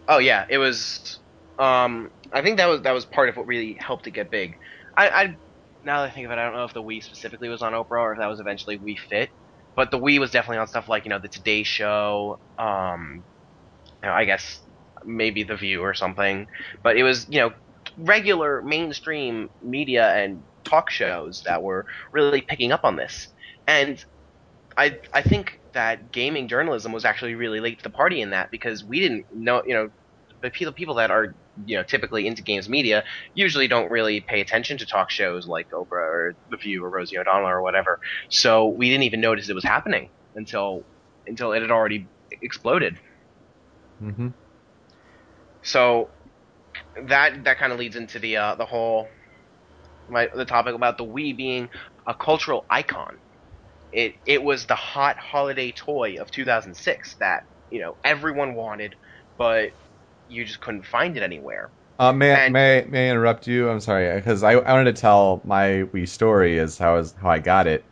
Oh 0.07 0.17
yeah, 0.17 0.45
it 0.49 0.57
was. 0.57 1.19
Um, 1.57 2.09
I 2.31 2.41
think 2.41 2.57
that 2.57 2.67
was 2.67 2.81
that 2.83 2.91
was 2.91 3.05
part 3.05 3.29
of 3.29 3.37
what 3.37 3.47
really 3.47 3.77
helped 3.79 4.07
it 4.07 4.11
get 4.11 4.29
big. 4.31 4.55
I, 4.97 5.09
I 5.09 5.25
now 5.83 6.01
that 6.01 6.11
I 6.11 6.13
think 6.13 6.25
of 6.25 6.31
it, 6.31 6.37
I 6.37 6.43
don't 6.45 6.53
know 6.53 6.65
if 6.65 6.73
the 6.73 6.83
Wii 6.83 7.01
specifically 7.03 7.49
was 7.49 7.61
on 7.61 7.73
Oprah 7.73 8.01
or 8.01 8.13
if 8.13 8.19
that 8.19 8.27
was 8.27 8.39
eventually 8.39 8.77
Wii 8.77 8.97
Fit, 9.09 9.29
but 9.75 9.91
the 9.91 9.99
Wii 9.99 10.19
was 10.19 10.31
definitely 10.31 10.57
on 10.59 10.67
stuff 10.67 10.87
like 10.89 11.05
you 11.05 11.09
know 11.09 11.19
the 11.19 11.29
Today 11.29 11.63
Show. 11.63 12.37
Um, 12.57 13.25
you 14.03 14.09
know, 14.09 14.15
I 14.15 14.25
guess 14.25 14.61
maybe 15.05 15.43
The 15.43 15.57
View 15.57 15.81
or 15.81 15.93
something, 15.93 16.47
but 16.83 16.97
it 16.97 17.03
was 17.03 17.27
you 17.29 17.39
know 17.39 17.51
regular 17.97 18.61
mainstream 18.63 19.49
media 19.61 20.09
and 20.15 20.43
talk 20.65 20.89
shows 20.91 21.41
that 21.45 21.63
were 21.63 21.85
really 22.13 22.41
picking 22.41 22.71
up 22.71 22.81
on 22.83 22.95
this, 22.95 23.27
and 23.67 24.03
I 24.77 24.99
I 25.13 25.21
think 25.21 25.53
that 25.73 26.11
gaming 26.11 26.47
journalism 26.47 26.91
was 26.91 27.05
actually 27.05 27.35
really 27.35 27.59
late 27.59 27.79
to 27.79 27.83
the 27.83 27.89
party 27.91 28.21
in 28.21 28.31
that 28.31 28.49
because 28.51 28.83
we 28.85 28.99
didn't 28.99 29.25
know 29.31 29.61
you 29.65 29.73
know 29.73 29.89
the 30.41 30.49
people 30.51 30.73
people 30.73 30.95
that 30.95 31.11
are 31.11 31.35
you 31.65 31.77
know 31.77 31.83
typically 31.83 32.27
into 32.27 32.43
games 32.43 32.69
media 32.69 33.03
usually 33.33 33.67
don't 33.67 33.91
really 33.91 34.23
pay 34.27 34.41
attention 34.41 34.77
to 34.77 34.85
talk 34.85 35.11
shows 35.11 35.47
like 35.47 35.67
Oprah 35.73 35.85
or 35.91 36.33
The 36.49 36.57
View 36.57 36.83
or 36.83 36.89
Rosie 36.89 37.17
O'Donnell 37.17 37.47
or 37.49 37.61
whatever. 37.61 37.99
So 38.29 38.69
we 38.77 38.89
didn't 38.89 39.03
even 39.03 39.21
notice 39.21 39.49
it 39.49 39.55
was 39.55 39.63
happening 39.65 40.09
until 40.35 40.85
until 41.27 41.53
it 41.53 41.61
had 41.61 41.71
already 41.71 42.09
exploded. 42.41 42.97
hmm 43.99 44.29
So 45.63 46.11
that 47.07 47.43
that 47.45 47.57
kind 47.57 47.73
of 47.73 47.79
leads 47.79 47.95
into 47.95 48.19
the 48.19 48.37
uh, 48.37 48.55
the 48.55 48.65
whole 48.65 49.07
my, 50.09 50.29
the 50.33 50.45
topic 50.45 50.75
about 50.75 50.97
the 50.97 51.05
Wii 51.05 51.37
being 51.37 51.69
a 52.07 52.15
cultural 52.15 52.65
icon. 52.69 53.19
It 53.91 54.15
it 54.25 54.43
was 54.43 54.67
the 54.67 54.75
hot 54.75 55.17
holiday 55.17 55.71
toy 55.71 56.17
of 56.19 56.31
2006 56.31 57.15
that 57.19 57.43
you 57.69 57.81
know 57.81 57.97
everyone 58.03 58.55
wanted, 58.55 58.95
but 59.37 59.71
you 60.29 60.45
just 60.45 60.61
couldn't 60.61 60.83
find 60.85 61.17
it 61.17 61.23
anywhere. 61.23 61.69
Uh, 61.97 62.13
may, 62.13 62.31
And- 62.31 62.53
may, 62.53 62.85
may 62.87 63.07
I 63.07 63.11
interrupt 63.11 63.45
you? 63.47 63.69
I'm 63.69 63.79
sorry 63.81 64.15
because 64.15 64.41
I, 64.43 64.51
I 64.53 64.73
wanted 64.73 64.95
to 64.95 65.01
tell 65.01 65.41
my 65.43 65.83
Wii 65.93 66.07
story 66.07 66.57
as 66.59 66.77
how 66.77 66.95
is 66.97 67.13
how 67.21 67.29
I 67.29 67.39
got 67.39 67.67
it. 67.67 67.83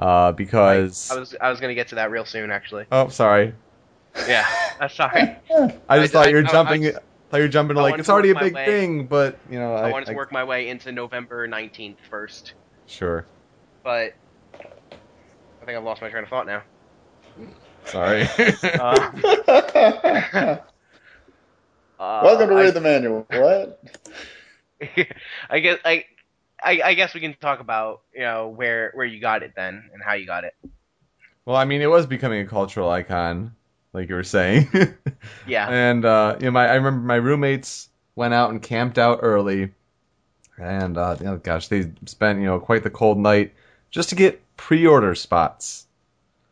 Uh, 0.00 0.32
because 0.32 1.10
I 1.10 1.18
was 1.18 1.34
I 1.40 1.50
was 1.50 1.60
gonna 1.60 1.74
get 1.74 1.88
to 1.88 1.96
that 1.96 2.10
real 2.12 2.24
soon 2.24 2.50
actually. 2.52 2.86
oh 2.92 3.08
sorry, 3.08 3.52
Yeah, 4.28 4.46
I'm 4.80 4.88
sorry. 4.88 5.36
I 5.50 5.68
just 5.68 5.80
I- 5.90 6.06
thought 6.06 6.28
you 6.30 6.36
were 6.36 6.42
I- 6.44 6.48
I- 6.48 6.52
jumping. 6.52 6.86
I 6.86 6.88
I, 6.90 6.92
thought 7.30 7.36
you 7.38 7.42
were 7.42 7.48
jumping 7.48 7.76
to 7.76 7.82
like 7.82 7.98
it's 7.98 8.06
to 8.06 8.12
already 8.12 8.30
a 8.30 8.38
big 8.38 8.54
way. 8.54 8.64
thing, 8.64 9.06
but 9.06 9.38
you 9.50 9.58
know 9.58 9.74
I, 9.74 9.88
I, 9.88 9.90
wanted 9.92 10.06
to 10.06 10.14
work 10.14 10.32
my 10.32 10.44
way 10.44 10.68
into 10.68 10.92
November 10.92 11.46
19th 11.48 11.96
first, 12.08 12.54
Sure, 12.86 13.26
but 13.82 14.14
I 14.54 15.64
think 15.66 15.76
I've 15.76 15.84
lost 15.84 16.00
my 16.00 16.08
train 16.08 16.22
of 16.24 16.30
thought 16.30 16.46
now. 16.46 16.62
sorry. 17.84 18.26
Uh, 18.62 20.56
uh, 21.98 22.20
Welcome 22.24 22.48
to 22.50 22.54
I- 22.54 22.62
read 22.62 22.74
the 22.74 22.80
manual. 22.80 23.26
What? 23.30 23.82
I 25.50 25.58
guess 25.58 25.78
I, 25.84 26.04
I 26.62 26.80
I 26.84 26.94
guess 26.94 27.14
we 27.14 27.20
can 27.20 27.34
talk 27.34 27.60
about 27.60 28.02
you 28.14 28.20
know 28.20 28.48
where 28.48 28.92
where 28.94 29.06
you 29.06 29.20
got 29.20 29.42
it 29.42 29.52
then 29.56 29.90
and 29.92 30.02
how 30.04 30.14
you 30.14 30.26
got 30.26 30.44
it. 30.44 30.54
well, 31.44 31.56
I 31.56 31.64
mean, 31.64 31.80
it 31.82 31.90
was 31.90 32.06
becoming 32.06 32.40
a 32.40 32.46
cultural 32.46 32.88
icon, 32.90 33.54
like 33.92 34.08
you 34.08 34.14
were 34.14 34.24
saying. 34.24 34.68
Yeah. 35.46 35.68
And 35.68 36.04
uh, 36.04 36.36
you 36.38 36.44
know, 36.46 36.50
my 36.52 36.68
I 36.68 36.74
remember 36.74 37.04
my 37.04 37.16
roommates 37.16 37.88
went 38.14 38.34
out 38.34 38.50
and 38.50 38.62
camped 38.62 38.98
out 38.98 39.18
early, 39.22 39.72
and 40.56 40.96
uh, 40.96 41.16
you 41.18 41.24
know, 41.26 41.36
gosh, 41.38 41.68
they 41.68 41.90
spent 42.06 42.38
you 42.38 42.46
know 42.46 42.60
quite 42.60 42.82
the 42.84 42.90
cold 42.90 43.18
night 43.18 43.52
just 43.90 44.10
to 44.10 44.14
get 44.14 44.40
pre-order 44.56 45.14
spots, 45.14 45.86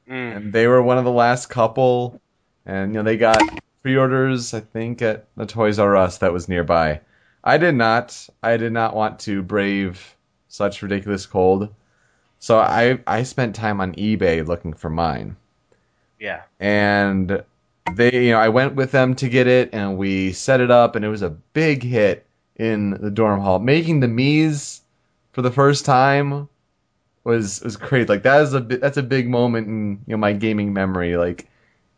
Mm. 0.08 0.36
and 0.36 0.52
they 0.52 0.66
were 0.66 0.82
one 0.82 0.98
of 0.98 1.04
the 1.04 1.12
last 1.12 1.46
couple, 1.46 2.20
and 2.64 2.92
you 2.92 2.98
know 2.98 3.04
they 3.04 3.16
got 3.16 3.40
pre-orders 3.86 4.52
I 4.52 4.58
think 4.58 5.00
at 5.00 5.26
the 5.36 5.46
Toys 5.46 5.78
R 5.78 5.94
Us 5.94 6.18
that 6.18 6.32
was 6.32 6.48
nearby. 6.48 7.02
I 7.44 7.56
did 7.56 7.76
not. 7.76 8.28
I 8.42 8.56
did 8.56 8.72
not 8.72 8.96
want 8.96 9.20
to 9.20 9.44
brave 9.44 10.16
such 10.48 10.82
ridiculous 10.82 11.24
cold, 11.24 11.72
so 12.40 12.58
I 12.58 12.98
I 13.06 13.22
spent 13.22 13.54
time 13.54 13.80
on 13.80 13.94
eBay 13.94 14.44
looking 14.44 14.72
for 14.72 14.90
mine 14.90 15.36
Yeah. 16.18 16.42
and 16.58 17.44
they 17.94 18.24
you 18.24 18.32
know 18.32 18.40
I 18.40 18.48
went 18.48 18.74
with 18.74 18.90
them 18.90 19.14
to 19.14 19.28
get 19.28 19.46
it 19.46 19.70
and 19.72 19.96
we 19.96 20.32
set 20.32 20.60
it 20.60 20.72
up 20.72 20.96
and 20.96 21.04
it 21.04 21.08
was 21.08 21.22
a 21.22 21.30
big 21.30 21.84
hit 21.84 22.26
in 22.56 22.90
the 22.90 23.10
dorm 23.12 23.38
hall 23.38 23.60
making 23.60 24.00
the 24.00 24.08
Mii's 24.08 24.80
for 25.30 25.42
the 25.42 25.52
first 25.52 25.84
time 25.84 26.48
was 27.22 27.60
was 27.62 27.76
great 27.76 28.08
like 28.08 28.24
that 28.24 28.42
is 28.42 28.52
a 28.52 28.58
that's 28.58 28.96
a 28.96 29.02
big 29.04 29.28
moment 29.28 29.68
in 29.68 29.90
you 30.08 30.14
know 30.14 30.16
my 30.16 30.32
gaming 30.32 30.72
memory 30.72 31.16
like 31.16 31.48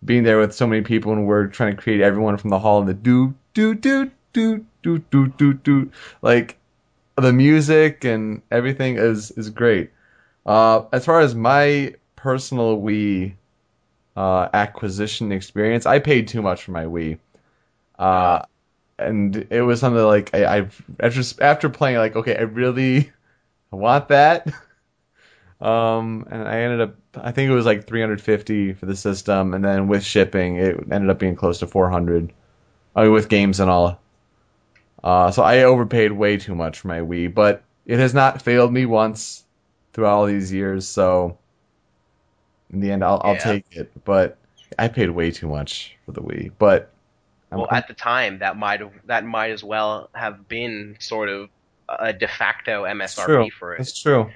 being 0.05 0.23
there 0.23 0.39
with 0.39 0.55
so 0.55 0.67
many 0.67 0.83
people 0.83 1.13
and 1.13 1.27
we're 1.27 1.47
trying 1.47 1.75
to 1.75 1.83
create 1.83 2.01
everyone 2.01 2.37
from 2.37 2.51
the 2.51 2.59
hall 2.59 2.81
and 2.81 2.89
the 2.89 2.95
do 2.95 3.35
do 3.55 3.75
do 3.75 4.11
do 4.33 4.65
do 4.83 4.99
do 4.99 5.29
do 5.29 5.55
do 5.55 5.91
like 6.23 6.57
the 7.17 7.33
music 7.33 8.05
and 8.05 8.43
everything 8.51 8.97
is 8.97 9.31
is 9.33 9.51
great 9.51 9.91
uh 10.47 10.83
as 10.93 11.05
far 11.05 11.21
as 11.21 11.35
my 11.35 11.93
personal 12.17 12.81
Wii 12.81 13.35
uh, 14.19 14.49
acquisition 14.53 15.31
experience. 15.31 15.87
I 15.87 16.01
paid 16.01 16.27
too 16.27 16.43
much 16.43 16.65
for 16.65 16.73
my 16.73 16.85
Wii, 16.85 17.19
uh, 18.01 18.43
and 18.99 19.47
it 19.51 19.63
was 19.63 19.79
something 19.79 20.03
like 20.03 20.35
I, 20.35 20.59
I 20.59 20.69
after 20.99 21.23
after 21.41 21.69
playing 21.69 21.99
like 21.99 22.17
okay, 22.17 22.37
I 22.37 22.43
really 22.43 23.13
want 23.71 24.09
that. 24.09 24.49
Um, 25.61 26.27
and 26.31 26.47
I 26.47 26.61
ended 26.61 26.81
up 26.81 26.95
I 27.17 27.33
think 27.33 27.51
it 27.51 27.55
was 27.55 27.67
like 27.67 27.87
350 27.87 28.75
for 28.75 28.87
the 28.87 28.95
system, 28.97 29.55
and 29.55 29.65
then 29.65 29.89
with 29.89 30.05
shipping, 30.05 30.57
it 30.57 30.77
ended 30.91 31.11
up 31.11 31.19
being 31.19 31.35
close 31.35 31.59
to 31.61 31.67
400. 31.67 32.33
I 32.95 33.03
mean, 33.03 33.13
with 33.13 33.29
games 33.29 33.61
and 33.61 33.71
all. 33.71 34.01
Uh, 35.03 35.31
so 35.31 35.43
I 35.43 35.63
overpaid 35.65 36.13
way 36.13 36.37
too 36.37 36.55
much 36.55 36.81
for 36.81 36.89
my 36.89 37.01
Wii, 37.01 37.33
but 37.33 37.63
it 37.87 37.99
has 37.99 38.15
not 38.15 38.43
failed 38.43 38.73
me 38.73 38.87
once 38.87 39.45
throughout 39.93 40.15
all 40.15 40.27
these 40.27 40.53
years. 40.53 40.87
So 40.87 41.39
in 42.73 42.81
the 42.81 42.91
end, 42.91 43.05
I'll, 43.05 43.21
I'll 43.25 43.37
take 43.37 43.65
it. 43.73 43.91
But 44.05 44.37
I 44.79 44.89
paid 44.89 45.11
way 45.11 45.31
too 45.31 45.49
much 45.49 45.97
for 46.07 46.13
the 46.13 46.21
Wii. 46.21 46.53
But 46.59 46.91
I'm- 47.51 47.61
Well, 47.61 47.69
at 47.71 47.89
the 47.89 47.95
time, 47.95 48.41
that 48.41 48.57
might 48.57 48.81
have 48.81 48.93
that 49.07 49.25
might 49.25 49.51
as 49.51 49.65
well 49.65 50.11
have 50.15 50.49
been 50.49 50.97
sort 51.01 51.29
of 51.29 51.49
a 51.89 52.13
de 52.13 52.29
facto 52.29 52.85
MSRP 52.85 53.25
true. 53.25 53.51
for 53.51 53.75
it. 53.75 53.81
It's 53.81 53.99
true. 54.01 54.31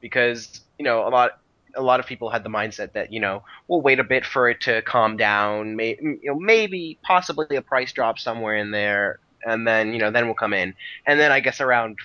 because 0.00 0.61
you 0.78 0.84
know 0.84 1.06
a 1.06 1.10
lot 1.10 1.38
a 1.74 1.82
lot 1.82 2.00
of 2.00 2.06
people 2.06 2.30
had 2.30 2.44
the 2.44 2.50
mindset 2.50 2.92
that 2.92 3.12
you 3.12 3.20
know 3.20 3.42
we'll 3.68 3.80
wait 3.80 3.98
a 3.98 4.04
bit 4.04 4.24
for 4.24 4.48
it 4.48 4.60
to 4.62 4.82
calm 4.82 5.16
down, 5.16 5.76
may, 5.76 5.96
you 6.00 6.20
know 6.24 6.38
maybe 6.38 6.98
possibly 7.02 7.56
a 7.56 7.62
price 7.62 7.92
drop 7.92 8.18
somewhere 8.18 8.56
in 8.56 8.70
there, 8.70 9.18
and 9.44 9.66
then 9.66 9.92
you 9.92 9.98
know 9.98 10.10
then 10.10 10.26
we'll 10.26 10.34
come 10.34 10.52
in, 10.52 10.74
and 11.06 11.18
then 11.18 11.32
I 11.32 11.40
guess 11.40 11.60
around 11.60 11.98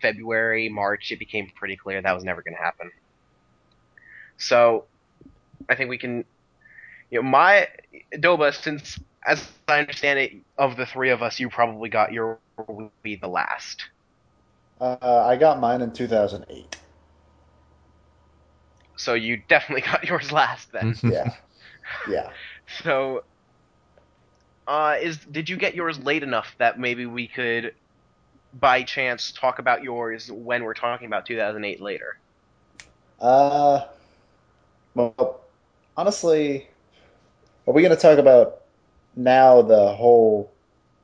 February 0.00 0.68
March 0.68 1.10
it 1.12 1.18
became 1.18 1.50
pretty 1.54 1.76
clear 1.76 2.00
that 2.00 2.14
was 2.14 2.24
never 2.24 2.42
going 2.42 2.54
to 2.54 2.62
happen. 2.62 2.90
So 4.38 4.84
I 5.68 5.76
think 5.76 5.90
we 5.90 5.98
can, 5.98 6.24
you 7.10 7.22
know, 7.22 7.28
my 7.28 7.68
Doba 8.14 8.54
since 8.54 8.98
as 9.24 9.46
I 9.68 9.78
understand 9.78 10.18
it, 10.18 10.32
of 10.58 10.76
the 10.76 10.86
three 10.86 11.10
of 11.10 11.22
us, 11.22 11.38
you 11.38 11.48
probably 11.48 11.88
got 11.88 12.12
your 12.12 12.38
be 13.02 13.16
the 13.16 13.28
last. 13.28 13.84
Uh, 14.80 14.96
I 15.26 15.36
got 15.36 15.60
mine 15.60 15.80
in 15.80 15.92
2008. 15.92 16.76
So 19.02 19.14
you 19.14 19.42
definitely 19.48 19.82
got 19.92 20.04
yours 20.04 20.32
last 20.32 20.68
then. 20.72 20.96
Yeah. 21.02 21.34
Yeah. 22.06 22.32
So, 22.82 23.22
uh, 24.66 24.96
is 25.00 25.18
did 25.18 25.48
you 25.48 25.56
get 25.56 25.74
yours 25.74 25.98
late 25.98 26.22
enough 26.22 26.54
that 26.58 26.78
maybe 26.78 27.06
we 27.06 27.28
could, 27.28 27.72
by 28.52 28.82
chance, 28.82 29.32
talk 29.32 29.58
about 29.58 29.82
yours 29.84 30.30
when 30.32 30.64
we're 30.64 30.74
talking 30.74 31.06
about 31.06 31.26
2008 31.26 31.80
later? 31.82 32.14
Uh, 33.18 33.86
well, 34.94 35.40
honestly, 35.96 36.68
are 37.66 37.74
we 37.74 37.82
going 37.82 37.94
to 37.94 38.00
talk 38.00 38.18
about 38.18 38.62
now 39.16 39.62
the 39.62 39.94
whole 39.94 40.52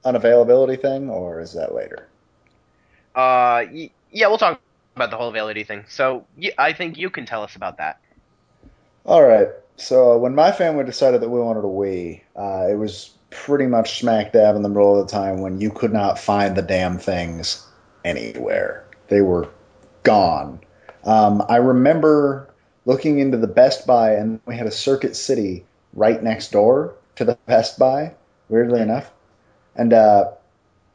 unavailability 0.05 0.81
thing, 0.81 1.11
or 1.11 1.41
is 1.41 1.55
that 1.55 1.75
later? 1.75 2.09
Uh, 3.15 3.65
y- 3.73 3.91
yeah, 4.11 4.29
we'll 4.29 4.39
talk 4.39 4.63
about 4.99 5.11
the 5.11 5.17
whole 5.17 5.29
availability 5.29 5.65
thing. 5.65 5.85
So, 5.89 6.27
I 6.59 6.73
think 6.73 6.99
you 6.99 7.11
can 7.11 7.25
tell 7.25 7.43
us 7.43 7.57
about 7.57 7.79
that. 7.79 8.01
All 9.05 9.23
right. 9.23 9.49
So 9.77 10.19
when 10.19 10.35
my 10.35 10.51
family 10.51 10.85
decided 10.85 11.23
that 11.23 11.29
we 11.29 11.41
wanted 11.41 11.61
a 11.61 11.63
Wii, 11.63 12.23
uh, 12.37 12.67
it 12.69 12.75
was 12.75 13.11
pretty 13.31 13.67
much 13.67 14.01
smack 14.01 14.33
dab 14.33 14.57
in 14.57 14.63
the 14.63 14.69
middle 14.69 15.01
of 15.01 15.07
the 15.07 15.13
time 15.13 15.41
when 15.41 15.61
you 15.61 15.71
could 15.71 15.93
not 15.93 16.19
find 16.19 16.57
the 16.57 16.63
damn 16.63 16.99
things 16.99 17.65
anywhere. 18.05 18.85
They 19.09 19.21
were 19.21 19.49
gone. 20.03 20.61
Um, 21.05 21.45
I 21.49 21.57
remember 21.57 22.53
looking 22.85 23.19
into 23.19 23.37
the 23.37 23.47
Best 23.47 23.87
Buy, 23.87 24.15
and 24.15 24.41
we 24.47 24.57
had 24.57 24.67
a 24.67 24.71
Circuit 24.71 25.15
City 25.15 25.65
right 25.95 26.23
next 26.23 26.51
door 26.51 26.95
to 27.17 27.25
the 27.25 27.39
Best 27.47 27.79
Buy. 27.79 28.15
weirdly 28.49 28.81
enough. 28.81 29.11
And 29.77 29.93
uh, 29.93 30.33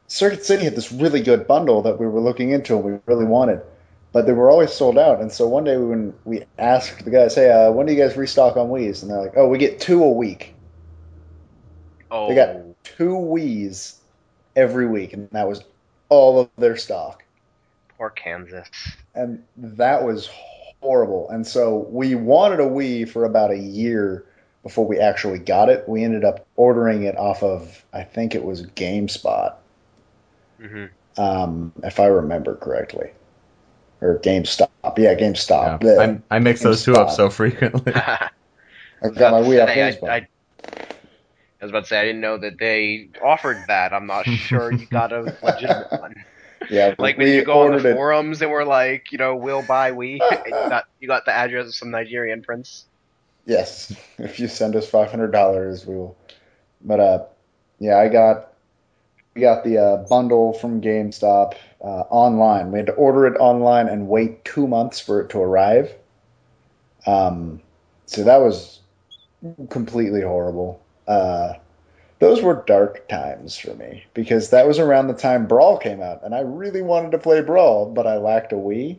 Circuit 0.08 0.44
City 0.44 0.64
had 0.64 0.76
this 0.76 0.92
really 0.92 1.22
good 1.22 1.46
bundle 1.46 1.82
that 1.82 1.98
we 1.98 2.06
were 2.06 2.20
looking 2.20 2.50
into 2.50 2.76
and 2.76 2.84
we 2.84 2.98
really 3.06 3.24
wanted, 3.24 3.62
but 4.14 4.26
they 4.26 4.32
were 4.32 4.50
always 4.50 4.72
sold 4.72 4.96
out. 4.98 5.20
And 5.20 5.30
so 5.32 5.48
one 5.48 5.64
day 5.64 5.76
when 5.76 6.14
we 6.24 6.44
asked 6.58 7.04
the 7.04 7.10
guys, 7.10 7.34
"Hey, 7.34 7.50
uh, 7.50 7.72
when 7.72 7.86
do 7.86 7.92
you 7.92 8.00
guys 8.00 8.16
restock 8.16 8.56
on 8.56 8.70
Wii's?" 8.70 9.02
and 9.02 9.10
they're 9.12 9.20
like, 9.20 9.36
"Oh, 9.36 9.48
we 9.48 9.58
get 9.58 9.80
two 9.80 10.02
a 10.04 10.10
week." 10.12 10.54
Oh, 12.10 12.28
They 12.28 12.34
got 12.36 12.56
two 12.84 13.14
Wii's 13.16 14.00
every 14.56 14.86
week, 14.86 15.12
and 15.12 15.28
that 15.32 15.48
was 15.48 15.64
all 16.08 16.40
of 16.40 16.50
their 16.56 16.76
stock. 16.76 17.24
poor 17.98 18.10
Kansas. 18.10 18.68
and 19.14 19.44
that 19.56 20.04
was 20.04 20.28
horrible. 20.80 21.28
And 21.30 21.46
so 21.46 21.86
we 21.90 22.14
wanted 22.14 22.60
a 22.60 22.64
Wii 22.64 23.08
for 23.08 23.24
about 23.24 23.50
a 23.50 23.58
year 23.58 24.24
before 24.62 24.86
we 24.86 24.98
actually 24.98 25.38
got 25.38 25.68
it. 25.68 25.88
We 25.88 26.04
ended 26.04 26.24
up 26.24 26.46
ordering 26.56 27.04
it 27.04 27.16
off 27.16 27.42
of, 27.42 27.84
I 27.92 28.04
think 28.04 28.34
it 28.34 28.44
was 28.44 28.62
GameSpot, 28.66 29.54
hmm 30.60 30.86
um, 31.16 31.72
if 31.84 32.00
I 32.00 32.06
remember 32.06 32.56
correctly, 32.56 33.10
or 34.04 34.18
GameStop. 34.20 34.68
Yeah, 34.98 35.14
GameStop. 35.14 35.82
Yeah. 35.82 35.94
Yeah. 35.94 36.16
I, 36.30 36.36
I 36.36 36.38
mix 36.38 36.62
those 36.62 36.84
two 36.84 36.96
up 36.96 37.10
so 37.10 37.30
frequently. 37.30 37.92
I 37.94 39.08
got 39.16 39.32
my 39.32 39.40
Wii 39.40 39.62
off 39.62 39.68
I, 39.70 39.98
I, 40.06 40.28
I 41.60 41.64
was 41.64 41.70
about 41.70 41.80
to 41.80 41.86
say 41.86 42.00
I 42.00 42.04
didn't 42.04 42.20
know 42.20 42.38
that 42.38 42.58
they 42.58 43.10
offered 43.22 43.66
that. 43.68 43.92
I'm 43.92 44.06
not 44.06 44.26
sure 44.26 44.70
you 44.72 44.86
got 44.86 45.12
a 45.12 45.32
legitimate 45.42 45.88
one. 45.96 46.14
yeah, 46.70 46.94
Like 46.98 47.18
when 47.18 47.28
you 47.28 47.42
go 47.42 47.60
on 47.62 47.72
ordered 47.72 47.82
the 47.82 47.84
it. 47.86 47.94
forums 47.94 48.42
and 48.42 48.50
we're 48.50 48.64
like, 48.64 49.12
you 49.12 49.18
know, 49.18 49.36
we'll 49.36 49.62
buy 49.62 49.92
we. 49.92 50.26
you 50.46 50.54
got 50.68 50.84
you 51.00 51.08
got 51.08 51.24
the 51.26 51.32
address 51.32 51.66
of 51.66 51.74
some 51.74 51.90
Nigerian 51.90 52.42
prince. 52.42 52.86
Yes, 53.46 53.94
if 54.18 54.38
you 54.40 54.48
send 54.48 54.76
us 54.76 54.88
five 54.88 55.10
hundred 55.10 55.32
dollars, 55.32 55.86
we 55.86 55.94
will. 55.96 56.16
But 56.82 57.00
uh, 57.00 57.24
yeah, 57.78 57.98
I 57.98 58.08
got 58.08 58.52
we 59.34 59.42
got 59.42 59.64
the 59.64 59.78
uh, 59.78 59.96
bundle 60.08 60.52
from 60.52 60.80
GameStop 60.80 61.54
uh, 61.84 62.04
online. 62.10 62.72
We 62.72 62.78
had 62.78 62.86
to 62.86 62.94
order 62.94 63.26
it 63.26 63.36
online 63.38 63.88
and 63.88 64.08
wait 64.08 64.44
two 64.44 64.66
months 64.66 65.00
for 65.00 65.20
it 65.20 65.28
to 65.30 65.38
arrive. 65.38 65.92
Um, 67.06 67.60
so 68.06 68.24
that 68.24 68.38
was 68.38 68.80
completely 69.68 70.22
horrible. 70.22 70.80
Uh, 71.06 71.54
those 72.18 72.40
were 72.40 72.64
dark 72.66 73.06
times 73.08 73.58
for 73.58 73.74
me 73.74 74.04
because 74.14 74.50
that 74.50 74.66
was 74.66 74.78
around 74.78 75.08
the 75.08 75.14
time 75.14 75.46
Brawl 75.46 75.76
came 75.76 76.00
out, 76.00 76.22
and 76.24 76.34
I 76.34 76.40
really 76.40 76.80
wanted 76.80 77.10
to 77.12 77.18
play 77.18 77.42
Brawl, 77.42 77.90
but 77.92 78.06
I 78.06 78.16
lacked 78.16 78.52
a 78.52 78.56
Wii, 78.56 78.98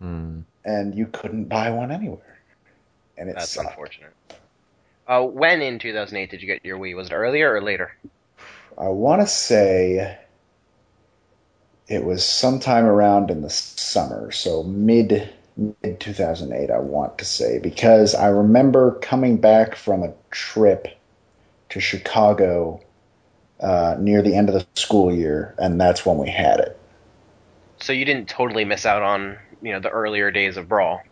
Hmm. 0.00 0.40
and 0.64 0.94
you 0.94 1.06
couldn't 1.06 1.44
buy 1.44 1.70
one 1.70 1.92
anywhere, 1.92 2.38
and 3.16 3.28
it 3.30 3.36
That's 3.36 3.50
sucked. 3.50 3.68
unfortunate. 3.68 4.10
Uh, 5.06 5.22
when 5.22 5.62
in 5.62 5.78
2008 5.78 6.30
did 6.30 6.42
you 6.42 6.48
get 6.48 6.64
your 6.64 6.78
Wii? 6.78 6.96
Was 6.96 7.08
it 7.08 7.12
earlier 7.12 7.52
or 7.54 7.60
later? 7.62 7.92
I 8.76 8.88
want 8.88 9.20
to 9.22 9.28
say 9.28 10.18
it 11.88 12.04
was 12.04 12.24
sometime 12.24 12.84
around 12.84 13.30
in 13.30 13.42
the 13.42 13.50
summer, 13.50 14.30
so 14.30 14.62
mid 14.62 15.32
mid 15.56 16.00
2008. 16.00 16.70
I 16.70 16.78
want 16.78 17.18
to 17.18 17.24
say 17.24 17.58
because 17.58 18.14
I 18.14 18.28
remember 18.28 18.92
coming 19.00 19.38
back 19.38 19.76
from 19.76 20.02
a 20.02 20.14
trip 20.30 20.88
to 21.70 21.80
Chicago 21.80 22.80
uh, 23.60 23.96
near 23.98 24.22
the 24.22 24.34
end 24.34 24.48
of 24.48 24.54
the 24.54 24.66
school 24.74 25.12
year, 25.12 25.54
and 25.58 25.80
that's 25.80 26.04
when 26.04 26.18
we 26.18 26.30
had 26.30 26.60
it. 26.60 26.78
So 27.78 27.92
you 27.92 28.04
didn't 28.04 28.28
totally 28.28 28.64
miss 28.64 28.86
out 28.86 29.02
on 29.02 29.38
you 29.60 29.72
know 29.72 29.80
the 29.80 29.90
earlier 29.90 30.30
days 30.30 30.56
of 30.56 30.68
Brawl. 30.68 31.02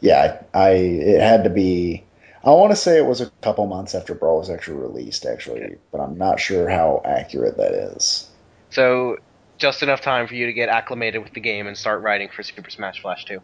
Yeah, 0.00 0.42
I, 0.52 0.58
I 0.58 0.70
it 0.70 1.20
had 1.20 1.44
to 1.44 1.50
be. 1.50 2.02
I 2.44 2.50
want 2.50 2.70
to 2.70 2.76
say 2.76 2.96
it 2.96 3.06
was 3.06 3.20
a 3.20 3.30
couple 3.42 3.66
months 3.66 3.94
after 3.94 4.14
Brawl 4.14 4.38
was 4.38 4.50
actually 4.50 4.76
released, 4.76 5.26
actually, 5.26 5.76
but 5.90 6.00
I'm 6.00 6.16
not 6.16 6.38
sure 6.38 6.68
how 6.68 7.02
accurate 7.04 7.56
that 7.56 7.72
is. 7.72 8.28
So 8.70 9.18
just 9.58 9.82
enough 9.82 10.00
time 10.00 10.26
for 10.26 10.34
you 10.34 10.46
to 10.46 10.52
get 10.52 10.68
acclimated 10.68 11.22
with 11.22 11.32
the 11.32 11.40
game 11.40 11.66
and 11.66 11.76
start 11.76 12.02
writing 12.02 12.28
for 12.34 12.42
Super 12.42 12.70
Smash 12.70 13.00
Flash 13.00 13.24
2. 13.24 13.38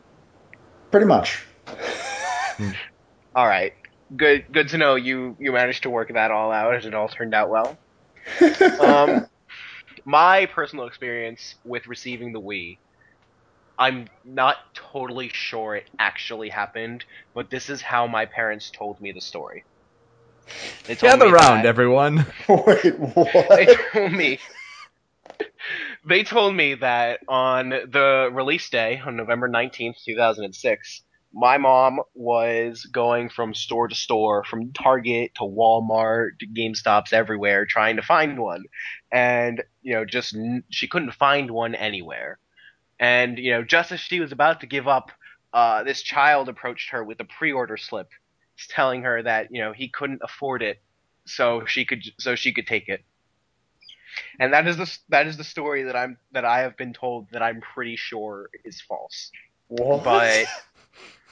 Pretty 0.90 1.06
much. 1.06 1.44
All 3.34 3.46
right. 3.46 3.72
Good 4.14 4.44
good 4.52 4.68
to 4.68 4.78
know 4.78 4.94
you 4.96 5.36
you 5.40 5.52
managed 5.52 5.84
to 5.84 5.90
work 5.90 6.12
that 6.12 6.30
all 6.30 6.52
out 6.52 6.74
and 6.74 6.84
it 6.84 6.94
all 6.94 7.08
turned 7.08 7.34
out 7.34 7.48
well. 7.48 7.78
Um 8.78 9.26
my 10.04 10.46
personal 10.46 10.86
experience 10.86 11.54
with 11.64 11.86
receiving 11.86 12.32
the 12.32 12.40
Wii 12.40 12.78
I'm 13.78 14.06
not 14.24 14.56
totally 14.74 15.30
sure 15.32 15.76
it 15.76 15.88
actually 15.98 16.50
happened, 16.50 17.04
but 17.34 17.48
this 17.50 17.70
is 17.70 17.80
how 17.80 18.06
my 18.06 18.26
parents 18.26 18.70
told 18.70 19.00
me 19.00 19.12
the 19.12 19.20
story. 19.22 19.64
They 20.86 20.94
told 20.94 21.12
Gather 21.12 21.26
me 21.26 21.32
round, 21.32 21.64
that- 21.64 21.66
everyone. 21.66 22.26
Wait, 22.48 22.98
what? 22.98 23.48
they 23.48 23.74
told 23.92 24.12
me 24.12 24.38
they 26.04 26.24
told 26.24 26.54
me 26.54 26.74
that 26.74 27.20
on 27.28 27.70
the 27.70 28.30
release 28.32 28.68
day 28.70 29.00
on 29.04 29.16
November 29.16 29.48
19th, 29.48 30.02
2006, 30.04 31.02
my 31.34 31.56
mom 31.58 32.00
was 32.14 32.84
going 32.86 33.28
from 33.28 33.54
store 33.54 33.88
to 33.88 33.94
store, 33.94 34.44
from 34.44 34.72
Target 34.72 35.32
to 35.36 35.42
Walmart 35.42 36.38
to 36.40 36.46
GameStops 36.46 37.12
everywhere 37.12 37.64
trying 37.64 37.96
to 37.96 38.02
find 38.02 38.38
one. 38.38 38.64
And, 39.10 39.62
you 39.82 39.94
know, 39.94 40.04
just 40.04 40.36
she 40.70 40.88
couldn't 40.88 41.12
find 41.12 41.50
one 41.50 41.74
anywhere. 41.74 42.38
And, 42.98 43.38
you 43.38 43.52
know, 43.52 43.64
just 43.64 43.92
as 43.92 44.00
she 44.00 44.20
was 44.20 44.32
about 44.32 44.60
to 44.60 44.66
give 44.66 44.86
up, 44.86 45.10
uh, 45.52 45.84
this 45.84 46.02
child 46.02 46.48
approached 46.48 46.90
her 46.90 47.02
with 47.02 47.20
a 47.20 47.24
pre-order 47.24 47.76
slip 47.76 48.08
telling 48.68 49.02
her 49.02 49.22
that, 49.22 49.48
you 49.50 49.62
know, 49.62 49.72
he 49.72 49.88
couldn't 49.88 50.20
afford 50.22 50.62
it 50.62 50.82
so 51.24 51.64
she 51.66 51.84
could 51.84 52.02
so 52.18 52.34
she 52.34 52.52
could 52.52 52.66
take 52.66 52.88
it. 52.88 53.04
And 54.38 54.52
that 54.52 54.66
is 54.66 54.76
the 54.76 54.98
that 55.08 55.26
is 55.26 55.36
the 55.36 55.44
story 55.44 55.84
that 55.84 55.96
I'm 55.96 56.18
that 56.32 56.44
I 56.44 56.60
have 56.60 56.76
been 56.76 56.92
told 56.92 57.28
that 57.32 57.42
I'm 57.42 57.60
pretty 57.60 57.96
sure 57.96 58.48
is 58.64 58.80
false. 58.80 59.30
What? 59.68 60.04
But 60.04 60.46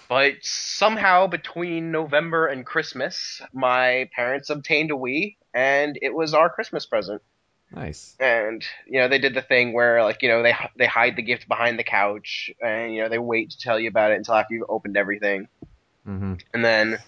but 0.09 0.35
somehow 0.43 1.29
between 1.29 1.93
November 1.93 2.47
and 2.47 2.67
Christmas, 2.67 3.41
my 3.53 4.11
parents 4.15 4.51
obtained 4.51 4.91
a 4.91 4.95
Wii, 4.95 5.37
and 5.55 5.99
it 6.03 6.15
was 6.15 6.35
our 6.35 6.51
Christmas 6.51 6.85
present. 6.85 7.23
Nice. 7.73 8.17
And 8.19 8.65
you 8.87 8.99
know 9.01 9.09
they 9.09 9.21
did 9.21 9.35
the 9.35 9.43
thing 9.43 9.73
where 9.73 10.03
like 10.03 10.23
you 10.23 10.29
know 10.29 10.43
they 10.43 10.55
they 10.77 10.87
hide 10.87 11.17
the 11.17 11.23
gift 11.23 11.47
behind 11.47 11.79
the 11.79 11.85
couch, 11.85 12.51
and 12.61 12.93
you 12.93 13.03
know 13.03 13.09
they 13.09 13.19
wait 13.19 13.51
to 13.51 13.59
tell 13.59 13.79
you 13.79 13.89
about 13.89 14.11
it 14.11 14.17
until 14.17 14.35
after 14.35 14.55
you've 14.55 14.69
opened 14.69 14.97
everything. 14.97 15.47
hmm 16.05 16.35
And 16.53 16.65
then, 16.65 16.99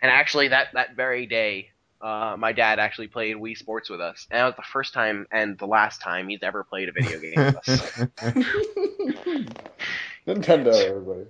and 0.00 0.10
actually 0.10 0.48
that 0.48 0.68
that 0.74 0.94
very 0.94 1.26
day, 1.26 1.70
uh, 2.00 2.36
my 2.38 2.52
dad 2.52 2.78
actually 2.78 3.08
played 3.08 3.36
Wii 3.36 3.56
Sports 3.56 3.88
with 3.88 4.00
us, 4.00 4.26
and 4.30 4.38
that 4.38 4.44
was 4.46 4.56
the 4.56 4.62
first 4.62 4.92
time 4.92 5.26
and 5.30 5.58
the 5.58 5.66
last 5.66 6.00
time 6.00 6.28
he's 6.28 6.42
ever 6.42 6.64
played 6.64 6.88
a 6.88 6.92
video 6.92 7.18
game 7.18 7.34
with 7.36 7.56
us. 7.56 8.00
Nintendo, 10.26 10.74
everybody. 10.74 11.24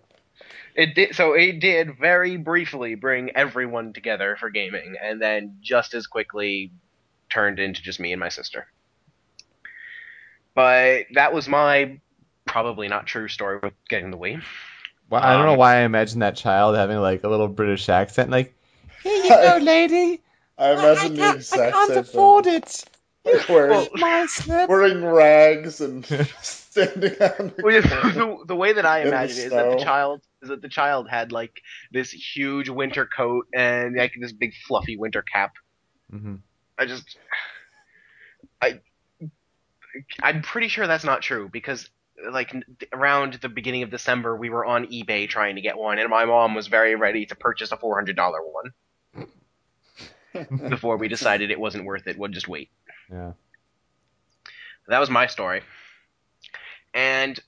It 0.74 0.94
did 0.94 1.14
so 1.14 1.32
it 1.32 1.60
did 1.60 1.98
very 1.98 2.36
briefly 2.36 2.96
bring 2.96 3.30
everyone 3.34 3.92
together 3.92 4.36
for 4.38 4.50
gaming, 4.50 4.96
and 5.02 5.20
then 5.20 5.56
just 5.62 5.94
as 5.94 6.06
quickly 6.06 6.70
turned 7.30 7.58
into 7.58 7.82
just 7.82 7.98
me 7.98 8.12
and 8.12 8.20
my 8.20 8.28
sister. 8.28 8.66
But 10.54 11.04
that 11.14 11.32
was 11.32 11.48
my 11.48 11.98
probably 12.44 12.88
not 12.88 13.06
true 13.06 13.28
story 13.28 13.58
with 13.62 13.72
getting 13.88 14.10
the 14.10 14.18
Wii. 14.18 14.42
Well, 15.08 15.22
I 15.22 15.34
don't 15.34 15.46
know 15.46 15.52
Um, 15.52 15.58
why 15.58 15.76
I 15.76 15.80
imagine 15.80 16.20
that 16.20 16.36
child 16.36 16.76
having 16.76 16.98
like 16.98 17.24
a 17.24 17.28
little 17.28 17.48
British 17.48 17.88
accent, 17.88 18.30
like, 18.30 18.54
"Here 19.02 19.24
you 19.24 19.28
go, 19.30 19.58
lady. 19.62 20.20
I 20.58 20.72
imagine 20.72 21.14
the 21.14 21.34
exact 21.34 21.60
I 21.62 21.70
can't 21.70 21.88
same 21.88 21.98
afford 21.98 22.46
it. 22.46 22.64
thing. 22.68 22.92
Wearing, 23.48 23.70
Well- 23.70 23.88
My 23.94 24.26
slip." 24.26 24.68
wearing 24.68 25.04
rags 25.04 25.80
and 25.80 26.04
standing 26.42 27.10
on 27.20 27.52
the 27.56 27.62
Well, 27.62 27.82
the, 27.82 28.44
the 28.46 28.56
way 28.56 28.72
that 28.74 28.86
I 28.86 29.00
imagine 29.02 29.36
it 29.38 29.44
is 29.46 29.50
that 29.50 29.70
the 29.78 29.84
child 29.84 30.22
is 30.42 30.48
that 30.50 30.62
the 30.62 30.68
child 30.68 31.08
had 31.08 31.32
like 31.32 31.60
this 31.92 32.12
huge 32.12 32.68
winter 32.68 33.04
coat 33.04 33.46
and 33.52 33.96
like 33.96 34.12
this 34.20 34.32
big 34.32 34.52
fluffy 34.68 34.96
winter 34.96 35.22
cap. 35.22 35.54
Mm-hmm. 36.12 36.36
I 36.78 36.86
just, 36.86 37.16
I, 38.62 38.80
I'm 40.22 40.42
pretty 40.42 40.68
sure 40.68 40.86
that's 40.86 41.04
not 41.04 41.22
true 41.22 41.48
because 41.50 41.88
like 42.30 42.54
around 42.92 43.34
the 43.42 43.48
beginning 43.48 43.82
of 43.82 43.90
December 43.90 44.36
we 44.36 44.50
were 44.50 44.64
on 44.64 44.86
eBay 44.86 45.28
trying 45.28 45.56
to 45.56 45.62
get 45.62 45.76
one 45.76 45.98
and 45.98 46.08
my 46.10 46.24
mom 46.26 46.54
was 46.54 46.66
very 46.68 46.94
ready 46.94 47.26
to 47.26 47.34
purchase 47.34 47.72
a 47.72 47.76
four 47.76 47.94
hundred 47.96 48.14
dollar 48.16 48.38
one 48.40 48.70
before 50.68 50.96
we 50.96 51.08
decided 51.08 51.50
it 51.50 51.60
wasn't 51.60 51.84
worth 51.84 52.06
it. 52.06 52.18
We'll 52.18 52.30
just 52.30 52.48
wait. 52.48 52.70
Yeah. 53.10 53.32
That 54.88 54.98
was 54.98 55.10
my 55.10 55.26
story. 55.26 55.62
And 56.94 57.38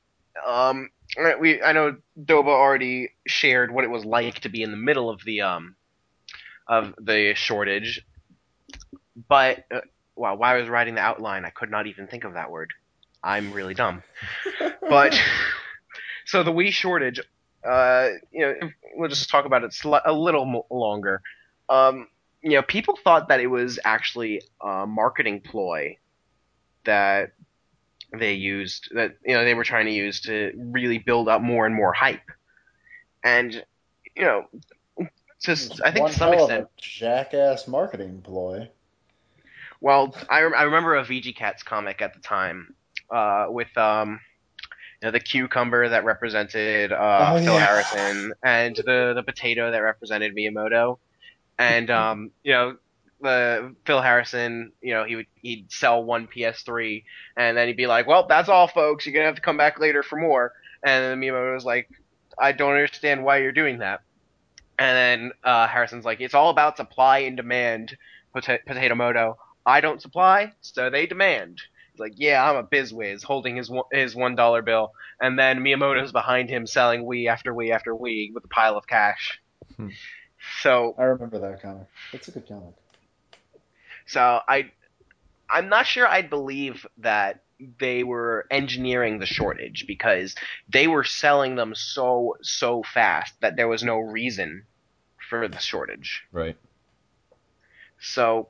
um, 0.46 0.90
we 1.40 1.62
I 1.62 1.72
know 1.72 1.96
Doba 2.20 2.48
already 2.48 3.10
shared 3.26 3.72
what 3.72 3.84
it 3.84 3.90
was 3.90 4.04
like 4.04 4.40
to 4.40 4.48
be 4.48 4.62
in 4.62 4.70
the 4.70 4.76
middle 4.76 5.08
of 5.10 5.24
the 5.24 5.42
um 5.42 5.76
of 6.66 6.94
the 7.00 7.34
shortage, 7.34 8.04
but 9.28 9.64
uh, 9.72 9.80
well, 10.16 10.36
while 10.36 10.54
I 10.54 10.58
was 10.58 10.68
writing 10.68 10.96
the 10.96 11.00
outline, 11.00 11.44
I 11.44 11.50
could 11.50 11.70
not 11.70 11.86
even 11.86 12.06
think 12.08 12.24
of 12.24 12.34
that 12.34 12.50
word. 12.50 12.72
I'm 13.22 13.52
really 13.52 13.74
dumb. 13.74 14.02
But 14.88 15.20
so 16.24 16.42
the 16.42 16.50
Wii 16.50 16.72
shortage, 16.72 17.20
uh, 17.62 18.08
you 18.32 18.40
know, 18.40 18.54
we'll 18.94 19.10
just 19.10 19.28
talk 19.28 19.44
about 19.44 19.62
it 19.62 19.72
sli- 19.72 20.00
a 20.04 20.12
little 20.12 20.46
mo- 20.46 20.66
longer. 20.70 21.20
Um, 21.68 22.08
you 22.42 22.50
know, 22.52 22.62
people 22.62 22.96
thought 23.02 23.28
that 23.28 23.40
it 23.40 23.46
was 23.46 23.78
actually 23.84 24.42
a 24.62 24.86
marketing 24.86 25.40
ploy 25.40 25.96
that 26.84 27.32
they 28.16 28.32
used 28.34 28.88
that 28.94 29.16
you 29.24 29.34
know 29.34 29.44
they 29.44 29.54
were 29.54 29.64
trying 29.64 29.86
to 29.86 29.92
use 29.92 30.20
to 30.22 30.52
really 30.56 30.98
build 30.98 31.28
up 31.28 31.40
more 31.42 31.66
and 31.66 31.74
more 31.74 31.92
hype, 31.92 32.30
and 33.24 33.64
you 34.16 34.22
know, 34.22 34.44
just 35.42 35.80
I 35.84 35.90
think 35.92 36.06
One 36.06 36.12
to 36.12 36.16
some 36.16 36.32
extent, 36.32 36.64
a 36.64 36.68
jackass 36.76 37.66
marketing 37.66 38.22
ploy. 38.22 38.70
well, 39.80 40.14
I, 40.28 40.38
I 40.40 40.62
remember 40.62 40.96
a 40.96 41.04
VG 41.04 41.32
Cats 41.32 41.62
comic 41.62 42.00
at 42.02 42.14
the 42.14 42.20
time 42.20 42.74
uh, 43.10 43.46
with 43.48 43.76
um, 43.76 44.20
you 45.00 45.06
know, 45.06 45.12
the 45.12 45.20
cucumber 45.20 45.88
that 45.88 46.04
represented 46.04 46.92
uh, 46.92 47.32
Oh, 47.32 47.38
Phil 47.44 47.58
yeah. 47.58 47.58
Harrison 47.58 48.32
and 48.42 48.76
the 48.76 49.12
the 49.14 49.22
potato 49.22 49.70
that 49.70 49.78
represented 49.78 50.34
Miyamoto, 50.34 50.98
and 51.58 51.90
um, 51.90 52.30
you 52.42 52.52
know 52.52 52.76
the 53.20 53.74
Phil 53.84 54.00
Harrison, 54.00 54.72
you 54.80 54.94
know 54.94 55.04
he 55.04 55.16
would 55.16 55.26
he'd 55.42 55.70
sell 55.72 56.02
one 56.02 56.28
PS3 56.28 57.04
and 57.36 57.56
then 57.56 57.66
he'd 57.68 57.76
be 57.76 57.86
like, 57.86 58.06
well, 58.06 58.26
that's 58.28 58.48
all, 58.48 58.68
folks. 58.68 59.06
You're 59.06 59.14
gonna 59.14 59.26
have 59.26 59.36
to 59.36 59.40
come 59.42 59.56
back 59.56 59.80
later 59.80 60.02
for 60.02 60.16
more. 60.16 60.52
And 60.84 61.04
then 61.04 61.20
Miyamoto 61.20 61.54
was 61.54 61.64
like, 61.64 61.88
I 62.38 62.52
don't 62.52 62.72
understand 62.72 63.24
why 63.24 63.38
you're 63.38 63.52
doing 63.52 63.78
that. 63.78 64.00
And 64.78 64.96
then 64.96 65.32
uh, 65.42 65.66
Harrison's 65.66 66.04
like, 66.04 66.20
it's 66.20 66.34
all 66.34 66.50
about 66.50 66.76
supply 66.76 67.18
and 67.20 67.36
demand, 67.36 67.96
Pota- 68.34 68.64
Potato 68.64 68.94
Moto. 68.94 69.36
I 69.66 69.80
don't 69.80 70.00
supply, 70.00 70.52
so 70.60 70.88
they 70.88 71.06
demand. 71.06 71.60
He's 71.92 72.00
like, 72.00 72.12
yeah, 72.16 72.48
I'm 72.48 72.56
a 72.56 72.62
bizwiz, 72.62 73.24
holding 73.24 73.56
his 73.56 73.68
one, 73.68 73.84
his 73.92 74.14
one 74.14 74.36
dollar 74.36 74.62
bill, 74.62 74.92
and 75.20 75.36
then 75.36 75.58
Miyamoto's 75.58 76.12
behind 76.12 76.48
him 76.48 76.64
selling 76.66 77.02
Wii 77.04 77.28
after 77.28 77.52
Wii 77.52 77.74
after 77.74 77.92
Wii 77.92 78.32
with 78.32 78.44
a 78.44 78.48
pile 78.48 78.76
of 78.78 78.86
cash. 78.86 79.40
So, 80.60 80.94
I 80.98 81.04
remember 81.04 81.38
that 81.38 81.62
comic. 81.62 81.86
It's 82.12 82.28
a 82.28 82.30
good 82.30 82.46
comic. 82.48 82.74
so 84.06 84.40
I, 84.48 84.70
I'm 85.50 85.68
not 85.68 85.86
sure 85.86 86.06
I'd 86.06 86.30
believe 86.30 86.86
that 86.98 87.42
they 87.80 88.04
were 88.04 88.46
engineering 88.50 89.18
the 89.18 89.26
shortage 89.26 89.86
because 89.86 90.34
they 90.68 90.86
were 90.86 91.04
selling 91.04 91.56
them 91.56 91.74
so 91.74 92.36
so 92.40 92.82
fast 92.82 93.34
that 93.40 93.56
there 93.56 93.66
was 93.66 93.82
no 93.82 93.98
reason 93.98 94.64
for 95.28 95.48
the 95.48 95.58
shortage. 95.58 96.24
Right. 96.32 96.56
So, 98.00 98.48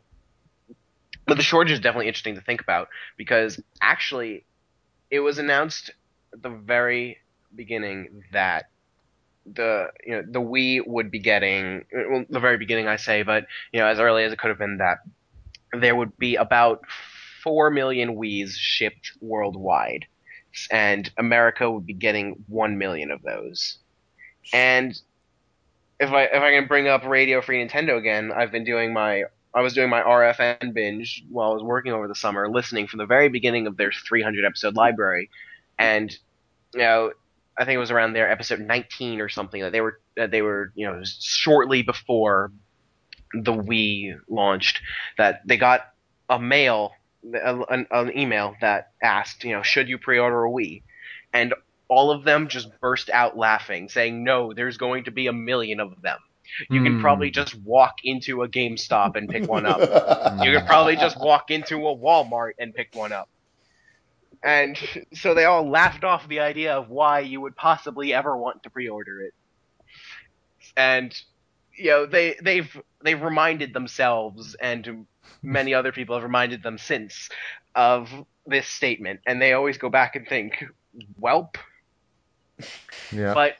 but 1.26 1.36
the 1.36 1.42
shortage 1.42 1.72
is 1.72 1.80
definitely 1.80 2.08
interesting 2.08 2.34
to 2.34 2.40
think 2.40 2.60
about 2.60 2.88
because 3.16 3.60
actually, 3.80 4.44
it 5.10 5.20
was 5.20 5.38
announced 5.38 5.90
at 6.32 6.42
the 6.42 6.50
very 6.50 7.18
beginning 7.54 8.24
that 8.32 8.66
the 9.54 9.88
you 10.04 10.12
know 10.12 10.22
the 10.26 10.40
Wii 10.40 10.86
would 10.86 11.10
be 11.10 11.18
getting 11.18 11.84
well, 11.92 12.24
the 12.28 12.40
very 12.40 12.56
beginning 12.56 12.88
I 12.88 12.96
say, 12.96 13.22
but 13.22 13.46
you 13.72 13.80
know 13.80 13.86
as 13.86 13.98
early 13.98 14.24
as 14.24 14.32
it 14.32 14.38
could 14.38 14.48
have 14.48 14.58
been 14.58 14.78
that 14.78 14.98
there 15.72 15.94
would 15.94 16.16
be 16.18 16.36
about 16.36 16.82
four 17.42 17.70
million 17.70 18.16
Wii's 18.16 18.56
shipped 18.56 19.12
worldwide, 19.20 20.06
and 20.70 21.10
America 21.16 21.70
would 21.70 21.86
be 21.86 21.94
getting 21.94 22.44
one 22.48 22.78
million 22.78 23.10
of 23.10 23.22
those. 23.22 23.78
And 24.52 24.98
if 26.00 26.10
I 26.10 26.24
if 26.24 26.42
I 26.42 26.52
can 26.52 26.66
bring 26.66 26.88
up 26.88 27.04
Radio 27.04 27.40
Free 27.40 27.64
Nintendo 27.64 27.96
again, 27.98 28.32
I've 28.32 28.52
been 28.52 28.64
doing 28.64 28.92
my 28.92 29.24
I 29.54 29.62
was 29.62 29.74
doing 29.74 29.90
my 29.90 30.02
RFN 30.02 30.72
binge 30.74 31.24
while 31.30 31.50
I 31.50 31.54
was 31.54 31.62
working 31.62 31.92
over 31.92 32.06
the 32.06 32.14
summer, 32.14 32.48
listening 32.48 32.86
from 32.86 32.98
the 32.98 33.06
very 33.06 33.28
beginning 33.28 33.66
of 33.66 33.76
their 33.76 33.90
300 33.90 34.44
episode 34.44 34.74
library, 34.74 35.30
and 35.78 36.16
you 36.74 36.80
know 36.80 37.12
I 37.58 37.64
think 37.64 37.74
it 37.74 37.78
was 37.78 37.90
around 37.90 38.12
there, 38.12 38.30
episode 38.30 38.60
19 38.60 39.20
or 39.20 39.28
something 39.28 39.60
that 39.62 39.72
they 39.72 39.80
were 39.80 40.00
that 40.16 40.30
they 40.30 40.42
were 40.42 40.72
you 40.74 40.86
know 40.86 41.02
shortly 41.04 41.82
before 41.82 42.52
the 43.34 43.52
Wii 43.52 44.18
launched 44.28 44.80
that 45.18 45.40
they 45.46 45.56
got 45.56 45.82
a 46.30 46.38
mail 46.38 46.92
an, 47.32 47.86
an 47.90 48.16
email 48.16 48.54
that 48.60 48.92
asked 49.02 49.44
you 49.44 49.52
know 49.52 49.62
should 49.62 49.88
you 49.88 49.98
pre-order 49.98 50.44
a 50.44 50.50
Wii 50.50 50.82
and 51.32 51.52
all 51.88 52.10
of 52.10 52.24
them 52.24 52.48
just 52.48 52.68
burst 52.80 53.10
out 53.10 53.36
laughing 53.36 53.88
saying 53.88 54.22
no 54.22 54.52
there's 54.54 54.76
going 54.76 55.04
to 55.04 55.10
be 55.10 55.26
a 55.26 55.32
million 55.32 55.80
of 55.80 56.00
them 56.00 56.18
you 56.70 56.82
can 56.82 56.94
Hmm. 56.94 57.00
probably 57.00 57.30
just 57.30 57.54
walk 57.56 57.96
into 58.04 58.42
a 58.42 58.48
GameStop 58.48 59.16
and 59.16 59.28
pick 59.28 59.46
one 59.48 59.66
up 59.66 59.80
you 60.42 60.52
could 60.56 60.66
probably 60.66 60.96
just 60.96 61.20
walk 61.20 61.50
into 61.50 61.76
a 61.88 61.96
Walmart 61.96 62.52
and 62.58 62.74
pick 62.74 62.94
one 62.94 63.12
up. 63.12 63.28
And 64.42 64.78
so 65.14 65.34
they 65.34 65.44
all 65.44 65.68
laughed 65.68 66.04
off 66.04 66.28
the 66.28 66.40
idea 66.40 66.74
of 66.76 66.90
why 66.90 67.20
you 67.20 67.40
would 67.40 67.56
possibly 67.56 68.14
ever 68.14 68.36
want 68.36 68.62
to 68.64 68.70
pre-order 68.70 69.20
it. 69.22 69.34
And 70.76 71.14
you 71.76 71.90
know, 71.90 72.06
they 72.06 72.36
they've 72.42 72.80
they've 73.02 73.20
reminded 73.20 73.74
themselves 73.74 74.54
and 74.60 75.06
many 75.42 75.74
other 75.74 75.92
people 75.92 76.16
have 76.16 76.24
reminded 76.24 76.62
them 76.62 76.78
since 76.78 77.28
of 77.74 78.10
this 78.46 78.66
statement 78.68 79.20
and 79.26 79.40
they 79.42 79.52
always 79.52 79.78
go 79.78 79.90
back 79.90 80.16
and 80.16 80.26
think, 80.28 80.64
"Welp, 81.20 81.56
Yeah. 83.12 83.34
but 83.34 83.56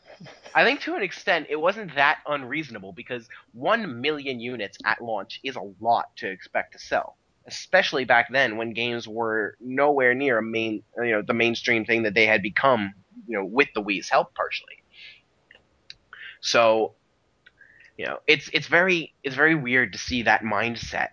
I 0.54 0.64
think 0.64 0.80
to 0.82 0.96
an 0.96 1.02
extent 1.02 1.48
it 1.50 1.56
wasn't 1.56 1.94
that 1.96 2.20
unreasonable 2.26 2.92
because 2.92 3.28
one 3.52 4.00
million 4.00 4.40
units 4.40 4.78
at 4.84 5.02
launch 5.02 5.40
is 5.44 5.56
a 5.56 5.72
lot 5.80 6.16
to 6.18 6.30
expect 6.30 6.72
to 6.74 6.80
sell, 6.80 7.17
especially 7.48 8.04
back 8.04 8.28
then 8.30 8.56
when 8.56 8.72
games 8.72 9.08
were 9.08 9.56
nowhere 9.60 10.14
near 10.14 10.38
a 10.38 10.42
main, 10.42 10.82
you 10.98 11.10
know, 11.10 11.22
the 11.22 11.34
mainstream 11.34 11.84
thing 11.84 12.02
that 12.02 12.14
they 12.14 12.26
had 12.26 12.42
become, 12.42 12.92
you 13.26 13.36
know, 13.36 13.44
with 13.44 13.68
the 13.74 13.82
Wii's 13.82 14.08
help 14.08 14.34
partially. 14.34 14.82
So, 16.40 16.92
you 17.96 18.06
know, 18.06 18.18
it's 18.26 18.48
it's 18.52 18.68
very 18.68 19.14
it's 19.24 19.34
very 19.34 19.54
weird 19.54 19.94
to 19.94 19.98
see 19.98 20.22
that 20.22 20.42
mindset, 20.42 21.08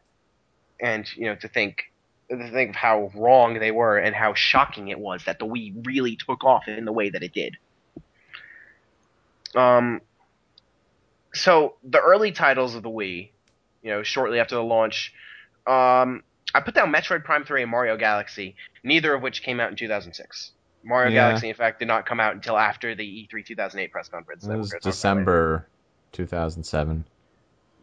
and 0.80 1.10
you 1.16 1.26
know, 1.26 1.36
to 1.36 1.48
think 1.48 1.86
to 2.30 2.52
think 2.52 2.72
of 2.72 2.76
how 2.76 3.12
wrong 3.16 3.60
they 3.60 3.72
were 3.72 3.98
and 3.98 4.14
how 4.14 4.34
shocking 4.34 4.90
it 4.90 5.00
was 5.00 5.24
that 5.26 5.40
the 5.40 5.46
Wii 5.46 5.86
really 5.86 6.16
took 6.16 6.44
off 6.44 6.68
in 6.68 6.86
the 6.86 6.92
way 6.92 7.10
that 7.10 7.24
it 7.24 7.34
did. 7.34 7.58
Um, 9.56 10.02
so 11.34 11.76
the 11.84 12.00
early 12.00 12.32
titles 12.32 12.76
of 12.76 12.84
the 12.84 12.90
Wii, 12.90 13.30
you 13.82 13.92
know, 13.92 14.04
shortly 14.04 14.40
after 14.40 14.56
the 14.56 14.64
launch, 14.64 15.14
um, 15.68 16.24
I 16.54 16.62
put 16.62 16.74
down 16.74 16.92
Metroid 16.94 17.24
Prime 17.24 17.44
3 17.44 17.64
and 17.64 17.72
Mario 17.72 17.98
Galaxy, 17.98 18.56
neither 18.84 19.14
of 19.14 19.22
which 19.22 19.42
came 19.44 19.60
out 19.60 19.70
in 19.70 19.76
2006. 19.76 20.52
Mario 20.84 21.12
Yeah. 21.12 21.30
Galaxy, 21.30 21.50
in 21.50 21.56
fact, 21.56 21.80
did 21.80 21.88
not 21.88 22.06
come 22.06 22.20
out 22.20 22.36
until 22.36 22.58
after 22.58 22.96
the 22.96 23.04
E3 23.04 23.46
2008 23.46 23.92
press 23.92 24.08
conference. 24.08 24.46
It 24.46 24.56
was 24.56 24.72
gonna 24.72 24.80
talk 24.80 24.84
about 24.84 24.86
later. 24.86 24.92
December 24.92 25.68
2007. 26.14 27.06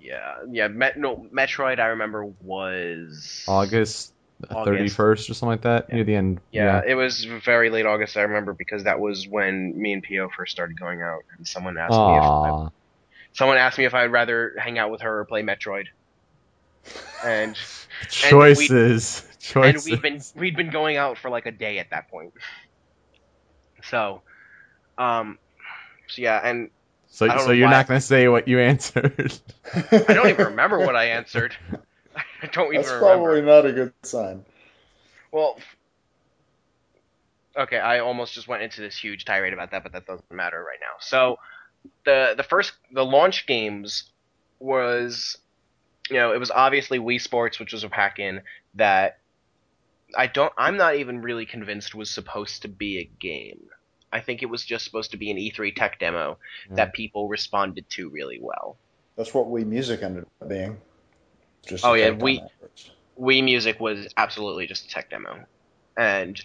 Yeah, 0.01 0.35
yeah. 0.51 0.69
Met, 0.69 0.99
no, 0.99 1.27
Metroid, 1.33 1.79
I 1.79 1.87
remember 1.87 2.25
was 2.43 3.45
August 3.47 4.13
August. 4.51 4.97
31st 4.97 5.31
or 5.31 5.35
something 5.35 5.49
like 5.49 5.61
that, 5.63 5.87
Yeah. 5.89 5.95
near 5.97 6.05
the 6.05 6.15
end. 6.17 6.41
Yeah, 6.51 6.83
it 6.85 6.95
was 6.95 7.25
very 7.25 7.71
late 7.71 7.87
August. 7.87 8.17
I 8.17 8.23
remember 8.23 8.53
because 8.53 8.85
that 8.85 8.99
was 8.99 9.29
when 9.29 9.81
me 9.81 9.93
and 9.93 10.03
Po 10.03 10.29
first 10.37 10.51
started 10.53 10.79
going 10.79 11.03
out, 11.03 11.23
and 11.37 11.47
someone 11.47 11.79
asked 11.79 11.93
me 11.93 12.17
if 12.17 12.23
I, 12.23 12.69
someone 13.33 13.59
asked 13.59 13.79
me 13.79 13.85
if 13.85 13.95
I'd 13.95 14.11
rather 14.11 14.55
hang 14.59 14.79
out 14.79 14.91
with 14.91 15.03
her 15.03 15.21
or 15.21 15.25
play 15.25 15.43
Metroid, 15.43 15.87
and 17.25 17.57
Choices. 18.09 19.23
and 19.23 19.39
Choices. 19.41 19.85
we'd 19.91 20.03
been 20.03 20.21
we'd 20.37 20.57
been 20.57 20.71
going 20.71 20.97
out 20.97 21.19
for 21.19 21.31
like 21.31 21.47
a 21.47 21.53
day 21.53 21.79
at 21.79 21.91
that 21.91 22.09
point. 22.11 22.33
So, 23.85 24.23
um, 24.99 25.39
so 26.09 26.23
yeah, 26.23 26.41
and 26.43 26.71
so 27.09 27.27
so 27.39 27.51
you're 27.53 27.67
why- 27.67 27.73
not 27.73 27.89
going 27.89 28.01
to 28.01 28.07
say 28.07 28.29
what 28.29 28.49
you 28.49 28.61
answered. 28.61 29.33
I 29.75 30.15
don't 30.15 30.29
even 30.29 30.47
remember 30.47 30.79
what 30.79 30.97
I 30.97 31.07
answered. 31.07 31.55
I 32.43 32.47
don't 32.47 32.67
even 32.75 32.83
That's 32.83 32.93
remember. 32.93 33.25
probably 33.25 33.43
not 33.43 33.67
a 33.67 33.73
good 33.73 33.93
sign. 34.03 34.45
Well, 35.31 35.59
okay, 37.57 37.79
I 37.79 38.01
almost 38.01 38.35
just 38.35 38.49
went 38.49 38.63
into 38.63 38.81
this 38.81 38.97
huge 38.97 39.25
tirade 39.25 39.53
about 39.53 39.71
that, 39.71 39.83
but 39.83 39.93
that 39.93 40.07
doesn't 40.07 40.31
matter 40.31 40.59
right 40.63 40.79
now. 40.81 40.97
So, 41.01 41.39
the 42.05 42.35
the 42.37 42.43
first 42.43 42.73
the 42.93 43.05
launch 43.05 43.47
games 43.47 44.05
was, 44.61 45.37
you 46.11 46.17
know, 46.17 46.33
it 46.33 46.39
was 46.41 46.51
obviously 46.51 46.99
Wii 46.99 47.21
Sports, 47.21 47.59
which 47.59 47.73
was 47.73 47.85
a 47.85 47.89
pack 47.89 48.19
in 48.19 48.43
that 48.75 49.19
I 50.17 50.27
don't 50.27 50.53
I'm 50.59 50.77
not 50.77 50.97
even 50.97 51.23
really 51.23 51.47
convinced 51.47 51.95
was 51.95 52.11
supposed 52.11 52.63
to 52.63 52.69
be 52.69 52.99
a 52.99 53.05
game. 53.05 53.61
I 54.13 54.21
think 54.21 54.43
it 54.43 54.47
was 54.47 54.65
just 54.65 54.85
supposed 54.85 55.13
to 55.13 55.17
be 55.17 55.31
an 55.31 55.39
E3 55.39 55.75
tech 55.75 55.99
demo 55.99 56.39
Yeah. 56.69 56.77
that 56.77 56.93
people 56.93 57.29
responded 57.29 57.89
to 57.91 58.11
really 58.11 58.39
well. 58.41 58.77
That's 59.17 59.33
what 59.33 59.47
Wii 59.47 59.65
Music 59.67 60.03
ended 60.03 60.27
up 60.43 60.49
being. 60.49 60.79
Just 61.67 61.85
Oh, 61.85 61.95
yeah, 61.95 62.11
Wii- 62.11 62.41
that. 62.61 62.71
Wii 63.19 63.43
Music 63.45 63.79
was 63.81 64.13
absolutely 64.17 64.67
just 64.67 64.87
a 64.87 64.89
tech 64.91 65.09
demo. 65.11 65.47
And 65.97 66.39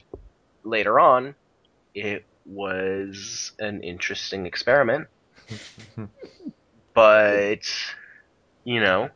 later 0.63 0.99
on, 0.99 1.35
it 1.93 2.25
was 2.45 3.51
an 3.59 3.81
interesting 3.83 4.45
experiment. 4.45 5.07
but, 6.93 7.61
you 8.63 8.79
know, 8.79 9.09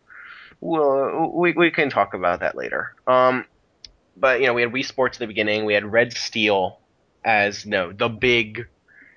well, 0.62 1.32
we, 1.34 1.52
we 1.52 1.71
can 1.71 1.89
talk 1.89 2.13
about 2.13 2.39
that 2.39 2.56
later. 2.56 2.93
Um, 3.08 3.45
but, 4.15 4.39
you 4.39 4.47
know, 4.47 4.54
we 4.54 4.62
had 4.62 4.71
Wii 4.71 4.86
Sports 4.86 5.17
at 5.17 5.19
the 5.19 5.28
beginning. 5.28 5.65
We 5.65 5.74
had 5.74 5.86
Red 5.86 6.13
Steel 6.13 6.80
as, 7.26 7.65
no, 7.65 7.91
the 7.91 8.08
big 8.08 8.67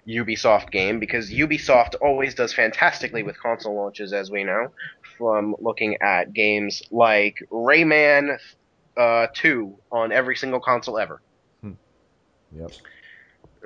Ubisoft 0.08 0.70
game 0.70 0.98
because 0.98 1.30
Ubisoft 1.30 1.94
always 2.00 2.34
does 2.34 2.52
fantastically 2.52 3.22
with 3.22 3.40
console 3.40 3.74
launches, 3.74 4.12
as 4.12 4.30
we 4.30 4.44
know. 4.44 4.72
from 5.16 5.54
looking 5.60 5.96
at 6.02 6.32
games 6.32 6.82
like 6.90 7.36
Rayman 7.50 8.38
uh, 8.96 9.28
2 9.34 9.74
on 9.92 10.12
every 10.12 10.36
single 10.36 10.60
console 10.60 10.98
ever. 10.98 11.20
Yep. 12.56 12.72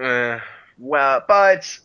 Uh, 0.00 0.38
well, 0.78 1.22
but 1.26 1.78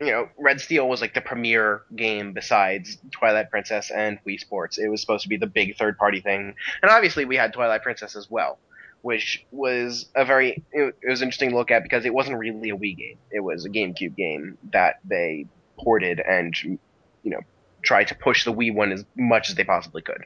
you 0.00 0.06
know, 0.06 0.28
Red 0.38 0.60
Steel 0.60 0.88
was 0.88 1.00
like 1.00 1.14
the 1.14 1.20
premier 1.20 1.82
game 1.94 2.32
besides 2.32 2.98
Twilight 3.10 3.50
Princess 3.50 3.90
and 3.90 4.18
Wii 4.26 4.38
Sports. 4.38 4.78
It 4.78 4.88
was 4.88 5.00
supposed 5.00 5.22
to 5.22 5.28
be 5.28 5.36
the 5.36 5.46
big 5.46 5.76
third 5.76 5.98
party 5.98 6.20
thing, 6.20 6.54
and 6.82 6.90
obviously 6.90 7.24
we 7.24 7.36
had 7.36 7.52
Twilight 7.52 7.82
Princess 7.82 8.16
as 8.16 8.30
well, 8.30 8.58
which 9.02 9.44
was 9.50 10.06
a 10.14 10.24
very 10.24 10.62
it 10.72 10.94
was 11.06 11.22
interesting 11.22 11.50
to 11.50 11.56
look 11.56 11.70
at 11.70 11.82
because 11.82 12.04
it 12.04 12.12
wasn't 12.12 12.38
really 12.38 12.70
a 12.70 12.76
Wii 12.76 12.96
game. 12.96 13.18
It 13.30 13.40
was 13.40 13.64
a 13.64 13.70
GameCube 13.70 14.16
game 14.16 14.58
that 14.72 15.00
they 15.04 15.46
ported 15.78 16.20
and 16.20 16.54
you 16.62 16.78
know 17.24 17.40
tried 17.82 18.08
to 18.08 18.14
push 18.14 18.44
the 18.44 18.52
Wii 18.52 18.74
one 18.74 18.92
as 18.92 19.04
much 19.16 19.48
as 19.48 19.54
they 19.54 19.64
possibly 19.64 20.02
could. 20.02 20.24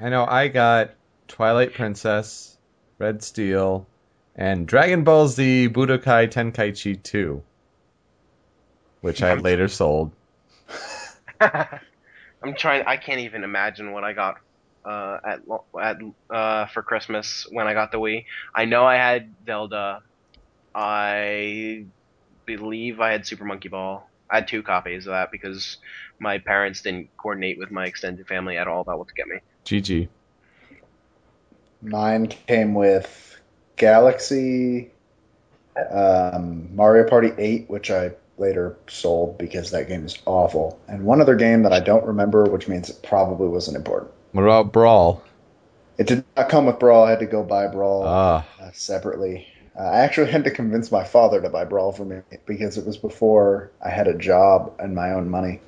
I 0.00 0.08
know 0.08 0.24
I 0.24 0.48
got 0.48 0.90
Twilight 1.28 1.74
Princess, 1.74 2.56
Red 2.98 3.22
Steel, 3.22 3.86
and 4.34 4.66
Dragon 4.66 5.04
Ball 5.04 5.28
Z 5.28 5.68
Budokai 5.68 6.30
Tenkaichi 6.30 7.02
2, 7.02 7.42
which 9.00 9.22
I 9.22 9.34
later 9.34 9.68
sold. 9.68 10.12
I'm 11.40 12.54
trying. 12.56 12.84
I 12.86 12.96
can't 12.96 13.20
even 13.20 13.44
imagine 13.44 13.92
what 13.92 14.04
I 14.04 14.12
got 14.12 14.38
uh, 14.84 15.18
at 15.24 15.40
at 15.80 15.98
uh, 16.30 16.66
for 16.66 16.82
Christmas 16.82 17.46
when 17.50 17.66
I 17.66 17.74
got 17.74 17.92
the 17.92 17.98
Wii. 17.98 18.24
I 18.54 18.64
know 18.64 18.84
I 18.84 18.96
had 18.96 19.34
Zelda. 19.46 20.02
I 20.74 21.84
believe 22.46 23.00
I 23.00 23.12
had 23.12 23.26
Super 23.26 23.44
Monkey 23.44 23.68
Ball. 23.68 24.08
I 24.30 24.36
had 24.36 24.48
two 24.48 24.62
copies 24.62 25.06
of 25.06 25.12
that 25.12 25.30
because 25.30 25.78
my 26.18 26.38
parents 26.38 26.82
didn't 26.82 27.08
coordinate 27.16 27.58
with 27.58 27.70
my 27.70 27.86
extended 27.86 28.26
family 28.26 28.58
at 28.58 28.68
all 28.68 28.82
about 28.82 28.98
what 28.98 29.08
to 29.08 29.14
get 29.14 29.26
me. 29.26 29.38
GG. 29.64 30.08
Mine 31.80 32.26
came 32.26 32.74
with 32.74 33.40
Galaxy, 33.76 34.90
um, 35.90 36.74
Mario 36.74 37.08
Party 37.08 37.32
8, 37.36 37.70
which 37.70 37.90
I 37.90 38.12
later 38.38 38.76
sold 38.88 39.38
because 39.38 39.70
that 39.70 39.88
game 39.88 40.04
is 40.06 40.18
awful, 40.26 40.78
and 40.88 41.04
one 41.04 41.20
other 41.20 41.36
game 41.36 41.62
that 41.62 41.72
I 41.72 41.80
don't 41.80 42.04
remember, 42.06 42.44
which 42.44 42.68
means 42.68 42.88
it 42.90 43.02
probably 43.02 43.48
wasn't 43.48 43.76
important. 43.76 44.12
What 44.32 44.42
about 44.42 44.72
Brawl? 44.72 45.22
It 45.98 46.06
did 46.06 46.24
not 46.36 46.48
come 46.48 46.66
with 46.66 46.78
Brawl. 46.78 47.04
I 47.04 47.10
had 47.10 47.18
to 47.20 47.26
go 47.26 47.42
buy 47.42 47.66
Brawl 47.66 48.04
Ah, 48.06 48.46
uh, 48.60 48.70
separately. 48.72 49.46
Uh, 49.78 49.82
I 49.82 49.98
actually 50.00 50.30
had 50.32 50.44
to 50.44 50.50
convince 50.50 50.92
my 50.92 51.04
father 51.04 51.40
to 51.40 51.48
buy 51.48 51.64
Brawl 51.64 51.92
for 51.92 52.04
me 52.04 52.20
because 52.46 52.78
it 52.78 52.86
was 52.86 52.96
before 52.96 53.72
I 53.84 53.90
had 53.90 54.06
a 54.06 54.14
job 54.16 54.74
and 54.78 54.94
my 54.94 55.12
own 55.12 55.28
money, 55.28 55.60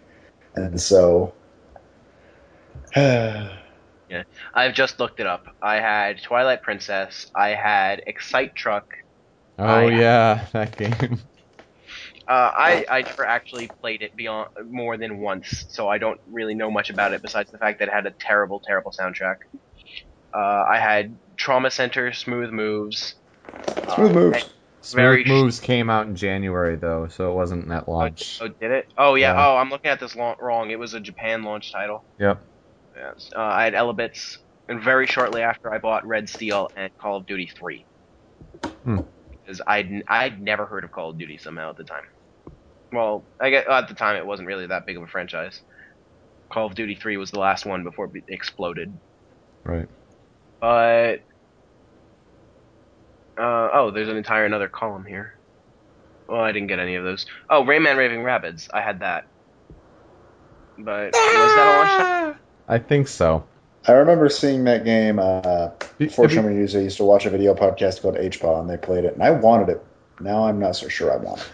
and 0.55 0.81
so. 0.81 1.35
yeah. 2.97 3.53
I've 4.55 4.75
just 4.75 4.99
looked 4.99 5.21
it 5.21 5.27
up. 5.27 5.47
I 5.63 5.77
had 5.77 6.23
Twilight 6.23 6.63
Princess. 6.63 7.31
I 7.35 7.51
had 7.51 8.03
Excite 8.07 8.55
Truck. 8.55 8.95
oh 9.59 9.65
I- 9.65 9.91
yeah, 9.91 10.47
that 10.53 10.77
game. 10.77 11.19
Uh, 12.31 12.53
I 12.57 12.87
I 12.89 13.03
never 13.03 13.25
actually 13.27 13.67
played 13.81 14.03
it 14.03 14.15
beyond 14.15 14.51
more 14.71 14.97
than 14.97 15.19
once, 15.19 15.67
so 15.71 15.89
I 15.89 15.99
don't 15.99 16.21
really 16.31 16.55
know 16.55 16.71
much 16.71 16.89
about 16.89 17.13
it 17.13 17.23
besides 17.23 17.51
the 17.51 17.59
fact 17.59 17.81
that 17.81 17.89
it 17.89 17.93
had 17.93 18.07
a 18.07 18.13
terrible, 18.13 18.63
terrible 18.65 18.93
soundtrack. 18.93 19.39
Uh, 20.33 20.39
I 20.71 20.79
had 20.79 21.17
Trauma 21.37 21.73
Center, 21.73 22.13
Smooth 22.13 22.51
Moves. 22.51 23.17
Smooth 23.95 24.11
uh, 24.13 24.15
moves. 24.15 24.45
Smooth 24.83 24.97
Very 25.03 25.25
sh- 25.25 25.29
Moves 25.29 25.59
came 25.59 25.91
out 25.91 26.07
in 26.07 26.15
January 26.15 26.77
though, 26.77 27.09
so 27.09 27.33
it 27.33 27.35
wasn't 27.35 27.69
at 27.73 27.89
launch. 27.89 28.39
Oh, 28.41 28.47
did 28.47 28.71
it? 28.71 28.87
Oh 28.97 29.17
yeah. 29.17 29.33
Yeah. 29.35 29.49
Oh, 29.49 29.57
I'm 29.57 29.69
looking 29.69 29.91
at 29.91 29.99
this 29.99 30.15
lo- 30.15 30.37
wrong. 30.41 30.71
It 30.71 30.79
was 30.79 30.95
a 30.95 31.01
Japan 31.01 31.43
launch 31.43 31.73
title. 31.73 32.05
Yep. 32.21 32.41
Yes. 32.97 33.31
Uh, 33.35 33.41
I 33.41 33.65
had 33.65 33.75
Elebits, 33.75 34.37
and 34.69 34.81
very 34.81 35.09
shortly 35.09 35.43
after, 35.43 35.73
I 35.75 35.79
bought 35.79 36.07
Red 36.07 36.29
Steel 36.29 36.71
and 36.77 36.97
Call 36.97 37.17
of 37.17 37.27
Duty 37.27 37.51
3. 37.59 37.85
Hmm. 38.85 39.01
Because 39.31 39.61
I'd 39.67 40.05
I'd 40.07 40.41
never 40.41 40.65
heard 40.65 40.85
of 40.85 40.93
Call 40.93 41.11
of 41.11 41.19
Duty 41.19 41.39
somehow 41.39 41.71
at 41.71 41.77
the 41.77 41.85
time. 41.85 42.05
Well, 42.93 43.25
I 43.41 43.51
get 43.51 43.69
at 43.69 43.89
the 43.89 43.95
time 43.95 44.17
it 44.17 44.27
wasn't 44.27 44.49
really 44.49 44.67
that 44.67 44.87
big 44.87 44.97
of 44.97 45.03
a 45.03 45.07
franchise. 45.07 45.61
Call 46.51 46.67
of 46.67 46.75
Duty 46.75 46.97
3 46.97 47.17
was 47.17 47.31
the 47.31 47.39
last 47.39 47.65
one 47.65 47.85
before 47.85 48.11
it 48.13 48.25
exploded. 48.29 48.93
Right. 49.63 49.89
But 50.61 51.21
uh, 53.39 53.69
oh, 53.73 53.91
there's 53.95 54.09
an 54.09 54.17
entire 54.17 54.45
another 54.45 54.69
column 54.69 55.05
here. 55.05 55.37
Well, 56.29 56.41
I 56.41 56.53
didn't 56.53 56.69
get 56.69 56.79
any 56.79 56.97
of 56.97 57.05
those. 57.05 57.27
Oh, 57.49 57.65
Rayman 57.65 57.97
Raving 57.97 58.21
Rabbids, 58.21 58.69
I 58.73 58.81
had 58.81 59.01
that. 59.01 59.27
But 60.79 61.13
was 61.13 61.13
that 61.13 61.67
a 61.67 61.77
launch 61.79 61.91
title? 61.91 62.35
I 62.69 62.79
think 62.79 63.09
so. 63.09 63.45
I 63.87 63.93
remember 63.93 64.29
seeing 64.29 64.65
that 64.65 64.85
game. 64.85 65.19
Uh, 65.19 65.71
If 65.81 65.99
before 65.99 66.27
you- 66.27 66.31
Show 66.33 66.43
Me 66.43 66.55
News, 66.55 66.77
I 66.77 66.81
used 66.81 66.99
to 66.99 67.05
watch 67.05 67.27
a 67.27 67.31
video 67.31 67.55
podcast 67.55 68.03
called 68.03 68.17
HBAW, 68.17 68.61
and 68.61 68.69
they 68.71 68.77
played 68.77 69.05
it, 69.05 69.15
and 69.15 69.23
I 69.23 69.31
wanted 69.31 69.69
it. 69.71 69.85
Now 70.21 70.45
I'm 70.45 70.59
not 70.59 70.77
so 70.77 70.89
sure 70.89 71.13
I 71.13 71.17
want 71.17 71.41
it. 71.41 71.51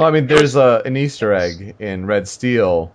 Well, 0.00 0.08
I 0.08 0.12
mean, 0.12 0.28
there's 0.28 0.56
a, 0.56 0.80
an 0.86 0.96
Easter 0.96 1.34
egg 1.34 1.74
in 1.78 2.06
Red 2.06 2.26
Steel 2.26 2.90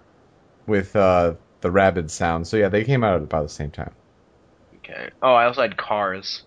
with 0.66 0.96
uh, 0.96 1.36
the 1.62 1.70
rabid 1.70 2.10
sound. 2.10 2.48
So 2.48 2.58
yeah, 2.58 2.70
they 2.70 2.84
came 2.84 3.04
out 3.04 3.18
at 3.18 3.22
about 3.22 3.44
the 3.44 3.50
same 3.50 3.70
time. 3.70 3.94
Okay. 4.78 5.12
Oh, 5.22 5.36
I 5.36 5.46
also 5.46 5.62
had 5.62 5.78
Cars. 5.78 6.42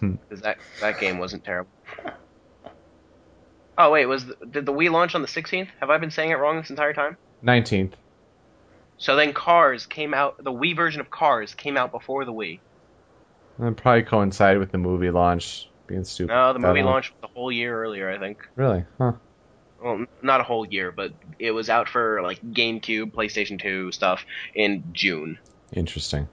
Hmm. 0.00 0.12
Because 0.12 0.40
that 0.40 0.56
that 0.80 0.98
game 0.98 1.18
wasn't 1.18 1.44
terrible. 1.44 1.68
Oh 3.76 3.90
wait, 3.90 4.06
was 4.06 4.24
the, 4.24 4.34
did 4.50 4.64
the 4.64 4.72
Wii 4.72 4.90
launch 4.90 5.14
on 5.14 5.20
the 5.20 5.28
16th? 5.28 5.68
Have 5.78 5.90
I 5.90 5.98
been 5.98 6.10
saying 6.10 6.30
it 6.30 6.38
wrong 6.38 6.56
this 6.56 6.70
entire 6.70 6.94
time? 6.94 7.18
19th. 7.44 7.92
So 8.96 9.14
then 9.14 9.34
Cars 9.34 9.84
came 9.84 10.14
out. 10.14 10.42
The 10.42 10.52
Wii 10.52 10.74
version 10.74 11.02
of 11.02 11.10
Cars 11.10 11.52
came 11.52 11.76
out 11.76 11.92
before 11.92 12.24
the 12.24 12.32
Wii. 12.32 12.60
That 13.58 13.76
probably 13.76 14.04
coincided 14.04 14.58
with 14.58 14.72
the 14.72 14.78
movie 14.78 15.10
launch 15.10 15.68
being 15.86 16.04
stupid. 16.04 16.32
No, 16.32 16.54
the 16.54 16.60
movie 16.60 16.82
launch 16.82 17.12
launched 17.12 17.24
a 17.24 17.26
whole 17.26 17.52
year 17.52 17.78
earlier, 17.84 18.10
I 18.10 18.18
think. 18.18 18.38
Really? 18.56 18.86
Huh. 18.96 19.12
Well, 19.84 20.06
not 20.22 20.40
a 20.40 20.44
whole 20.44 20.64
year, 20.66 20.90
but 20.90 21.12
it 21.38 21.50
was 21.50 21.68
out 21.68 21.90
for 21.90 22.22
like 22.22 22.40
GameCube, 22.40 23.12
PlayStation 23.12 23.60
2 23.60 23.92
stuff 23.92 24.24
in 24.54 24.82
June. 24.92 25.38
Interesting. 25.74 26.26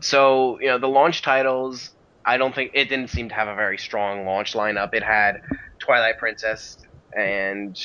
So, 0.00 0.58
you 0.58 0.68
know, 0.68 0.78
the 0.78 0.88
launch 0.88 1.20
titles, 1.20 1.90
I 2.24 2.38
don't 2.38 2.54
think 2.54 2.70
it 2.72 2.88
didn't 2.88 3.08
seem 3.08 3.28
to 3.28 3.34
have 3.34 3.48
a 3.48 3.54
very 3.54 3.76
strong 3.76 4.24
launch 4.24 4.54
lineup. 4.54 4.94
It 4.94 5.02
had 5.02 5.42
Twilight 5.78 6.16
Princess 6.18 6.78
and 7.14 7.78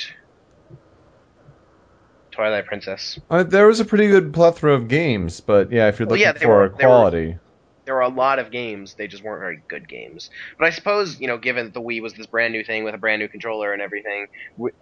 Twilight 2.31 2.65
Princess. 2.67 3.19
Uh, 3.29 3.43
there 3.43 3.67
was 3.67 3.81
a 3.81 3.85
pretty 3.85 4.07
good 4.07 4.33
plethora 4.33 4.73
of 4.73 4.87
games, 4.87 5.41
but 5.41 5.69
yeah, 5.69 5.89
if 5.89 5.99
you're 5.99 6.07
Well, 6.07 6.17
looking 6.17 6.33
yeah, 6.33 6.39
for 6.41 6.47
were- 6.47 6.69
quality, 6.69 7.37
There 7.85 7.95
were 7.95 8.01
a 8.01 8.09
lot 8.09 8.39
of 8.39 8.51
games, 8.51 8.95
they 8.95 9.07
just 9.07 9.23
weren't 9.23 9.39
very 9.41 9.63
good 9.67 9.87
games. 9.87 10.29
But 10.59 10.67
I 10.67 10.69
suppose, 10.69 11.19
you 11.19 11.27
know, 11.27 11.37
given 11.37 11.65
that 11.65 11.73
the 11.73 11.81
Wii 11.81 12.01
was 12.01 12.13
this 12.13 12.27
brand 12.27 12.53
new 12.53 12.63
thing 12.63 12.83
with 12.83 12.93
a 12.93 12.99
brand 12.99 13.19
new 13.21 13.27
controller 13.27 13.73
and 13.73 13.81
everything, 13.81 14.27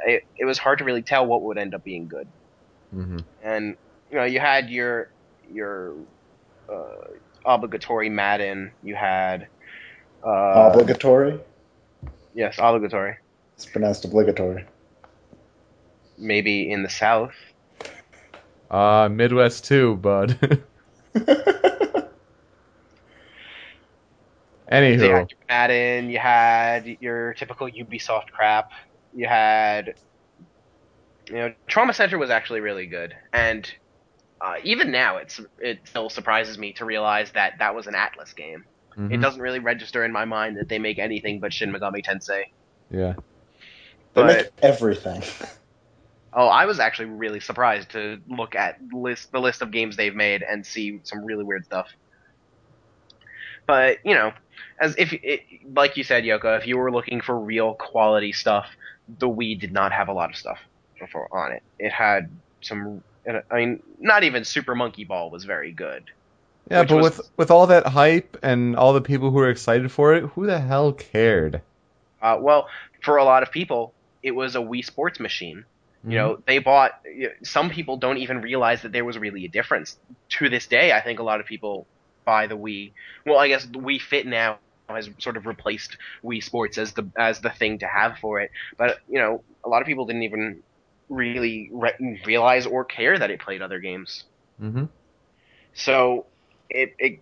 it, 0.05 0.23
it 0.38 0.45
was 0.45 0.57
hard 0.57 0.79
to 0.79 0.83
really 0.85 1.01
tell 1.01 1.25
what 1.25 1.41
would 1.43 1.57
end 1.57 1.73
up 1.73 1.83
being 1.83 2.07
good. 2.07 2.27
hmm 2.91 3.19
and 3.43 3.75
you 4.09 4.17
know 4.17 4.25
you 4.25 4.39
had 4.39 4.69
your 4.69 5.09
your 5.51 5.95
uh, 6.71 6.95
obligatory 7.45 8.09
Madden. 8.09 8.73
You 8.83 8.95
had 8.95 9.47
uh, 10.25 10.69
Obligatory? 10.71 11.39
yes, 12.33 12.57
obligatory. 12.59 13.17
It's 13.55 13.65
pronounced 13.65 14.05
obligatory. 14.05 14.65
Maybe 16.17 16.69
in 16.69 16.83
the 16.83 16.89
South. 16.89 17.33
uh, 18.69 19.07
Midwest 19.09 19.65
too, 19.65 19.95
bud. 19.95 20.38
So 24.71 24.77
you 24.77 24.97
Anywho, 24.97 25.10
had 25.19 25.32
your 25.32 25.39
Madden. 25.47 26.10
You 26.10 26.19
had 26.19 26.97
your 26.99 27.34
typical 27.34 27.67
Ubisoft 27.67 28.32
crap. 28.32 28.71
You 29.15 29.27
had 29.27 29.95
you 31.27 31.34
know 31.36 31.53
Trauma 31.67 31.93
Center 31.93 32.17
was 32.17 32.29
actually 32.29 32.60
really 32.62 32.86
good, 32.86 33.15
and 33.34 33.71
uh, 34.41 34.55
even 34.63 34.91
now 34.91 35.17
it's 35.17 35.39
it 35.60 35.79
still 35.86 36.10
surprises 36.10 36.58
me 36.58 36.73
to 36.73 36.86
realize 36.86 37.32
that 37.32 37.53
that 37.60 37.73
was 37.75 37.88
an 37.88 37.93
Atlus 37.95 38.36
game. 38.36 38.65
It 38.95 39.01
mhm, 39.01 39.21
doesn't 39.21 39.41
really 39.41 39.60
register 39.60 40.03
in 40.03 40.12
my 40.12 40.25
mind 40.25 40.58
that 40.58 40.67
they 40.67 40.77
make 40.77 40.99
anything 40.99 41.39
but 41.39 41.53
Shin 41.53 41.71
Megami 41.71 42.03
Tensei. 42.05 42.43
yeah, 42.91 43.13
They 44.13 44.21
But- 44.23 44.27
make 44.38 44.47
everything. 44.62 45.23
Oh, 46.32 46.45
I 46.47 46.65
was 46.67 46.79
actually 46.79 47.05
really 47.10 47.39
surprised 47.39 47.89
to 47.93 48.19
look 48.29 48.53
at 48.53 48.77
list 48.93 49.32
the 49.32 49.39
list 49.39 49.63
of 49.63 49.71
games 49.71 49.95
they've 49.97 50.13
made 50.15 50.43
and 50.43 50.63
see 50.63 50.99
some 51.03 51.25
really 51.25 51.43
weird 51.43 51.65
stuff. 51.65 51.88
But 53.65 53.97
you 54.05 54.13
know, 54.13 54.32
as 54.80 54.95
if 54.98 55.13
it, 55.13 55.41
like 55.74 55.98
you 55.98 56.04
said, 56.04 56.24
Yoko, 56.24 56.58
if 56.58 56.67
you 56.67 56.78
were 56.78 56.91
looking 56.91 57.22
for 57.22 57.38
real 57.39 57.74
quality 57.74 58.32
stuff, 58.32 58.67
the 59.19 59.28
Wii 59.28 59.60
did 59.60 59.72
not 59.72 59.91
have 59.91 60.08
a 60.08 60.13
lot 60.13 60.30
of 60.30 60.36
stuff 60.36 60.60
before 61.00 61.28
on 61.32 61.52
it. 61.54 61.63
It 61.80 61.91
had 61.91 62.30
some. 62.62 63.04
I 63.52 63.56
mean, 63.58 63.84
not 64.00 64.24
even 64.24 64.43
Super 64.43 64.76
Monkey 64.76 65.04
Ball 65.04 65.30
was 65.30 65.43
very 65.45 65.72
good. 65.72 66.06
yeah. 66.69 66.84
But 66.84 66.95
was- 67.02 67.17
with 67.17 67.30
with 67.38 67.52
all 67.52 67.67
that 67.67 67.86
hype 67.88 68.38
and 68.41 68.76
all 68.76 68.93
the 68.93 69.02
people 69.02 69.30
who 69.30 69.36
were 69.38 69.50
excited 69.50 69.91
for 69.91 70.13
it, 70.13 70.24
who 70.24 70.45
the 70.45 70.60
hell 70.60 70.93
cared? 70.93 71.62
Uh, 72.22 72.38
well, 72.39 72.67
for 73.02 73.17
a 73.17 73.24
lot 73.24 73.43
of 73.43 73.52
people, 73.52 73.93
it 74.24 74.32
was 74.32 74.56
a 74.56 74.60
Wii 74.60 74.84
Sports 74.84 75.19
machine, 75.19 75.63
You 76.06 76.17
know, 76.17 76.39
they 76.45 76.60
bought. 76.60 77.00
Some 77.43 77.69
people 77.69 77.98
don't 77.98 78.17
even 78.17 78.41
realize 78.41 78.82
that 78.82 78.91
there 78.91 79.06
was 79.06 79.17
really 79.17 79.45
a 79.45 79.48
difference. 79.48 79.98
To 80.38 80.50
this 80.50 80.67
day, 80.67 80.91
I 80.91 81.02
think 81.02 81.19
a 81.19 81.24
lot 81.24 81.39
of 81.39 81.45
people 81.45 81.88
buy 82.30 82.46
the 82.46 82.56
Wii. 82.56 82.92
Well, 83.26 83.39
I 83.39 83.48
guess 83.48 83.65
the 83.65 83.80
Wii 83.80 84.00
Fit 84.00 84.28
now 84.28 84.60
has 84.88 85.10
sort 85.18 85.36
of 85.36 85.48
replaced 85.48 85.98
Wii 86.24 86.44
Sports 86.44 86.78
as 86.78 86.94
the 86.94 87.10
as 87.18 87.42
the 87.42 87.50
thing 87.50 87.80
to 87.80 87.88
have 87.88 88.18
for 88.20 88.39
it. 88.39 88.52
But 88.78 89.00
you 89.10 89.20
know, 89.20 89.44
a 89.63 89.70
lot 89.70 89.82
of 89.82 89.88
people 89.88 90.06
didn't 90.06 90.24
even 90.24 90.62
really 91.10 91.72
re- 91.74 92.22
realize 92.26 92.68
or 92.68 92.86
care 92.86 93.18
that 93.18 93.32
it 93.32 93.39
played 93.39 93.63
other 93.63 93.80
games. 93.80 94.26
Mm-hmm. 94.62 94.86
So 95.74 96.28
it, 96.70 96.94
it 97.00 97.20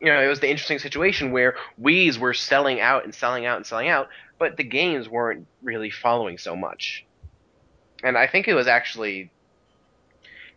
you 0.00 0.06
know 0.12 0.22
it 0.22 0.28
was 0.28 0.40
the 0.40 0.48
interesting 0.48 0.78
situation 0.78 1.32
where 1.32 1.56
Wii's 1.78 2.18
were 2.18 2.34
selling 2.34 2.80
out 2.80 3.04
and 3.04 3.14
selling 3.14 3.44
out 3.44 3.58
and 3.58 3.66
selling 3.66 3.88
out, 3.88 4.08
but 4.38 4.56
the 4.56 4.64
games 4.64 5.06
weren't 5.06 5.46
really 5.62 5.90
following 5.90 6.38
so 6.38 6.56
much. 6.56 7.04
And 8.02 8.16
I 8.16 8.26
think 8.26 8.48
it 8.48 8.54
was 8.54 8.68
actually 8.68 9.30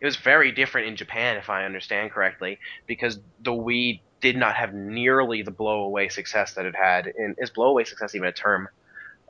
it 0.00 0.06
was 0.06 0.16
very 0.16 0.52
different 0.52 0.88
in 0.88 0.96
Japan, 0.96 1.36
if 1.36 1.50
I 1.50 1.64
understand 1.64 2.10
correctly, 2.10 2.58
because 2.86 3.18
the 3.42 3.52
Wii 3.52 4.00
did 4.20 4.36
not 4.36 4.54
have 4.56 4.74
nearly 4.74 5.42
the 5.42 5.50
blowaway 5.50 6.10
success 6.10 6.54
that 6.54 6.66
it 6.66 6.74
had. 6.74 7.06
In 7.06 7.34
is 7.38 7.50
blowaway 7.50 7.86
success 7.86 8.14
even 8.14 8.28
a 8.28 8.32
term? 8.32 8.68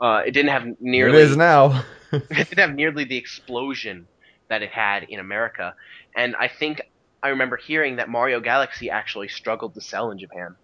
Uh, 0.01 0.23
it 0.27 0.31
didn't 0.31 0.51
have 0.51 0.81
nearly 0.81 1.19
is 1.19 1.37
now. 1.37 1.85
it 2.13 2.29
didn't 2.29 2.59
have 2.59 2.75
nearly 2.75 3.05
the 3.05 3.17
explosion 3.17 4.07
that 4.49 4.63
it 4.63 4.71
had 4.71 5.05
in 5.05 5.21
America. 5.21 5.75
And 6.17 6.35
I 6.37 6.49
think 6.49 6.83
I 7.23 7.29
remember 7.29 7.57
hearing 7.57 7.97
that 7.97 8.09
Mario 8.09 8.41
Galaxy 8.41 8.91
actually 8.91 9.29
struggled 9.29 9.75
to 9.75 9.81
sell 9.81 10.11
in 10.11 10.19
Japan. 10.19 10.57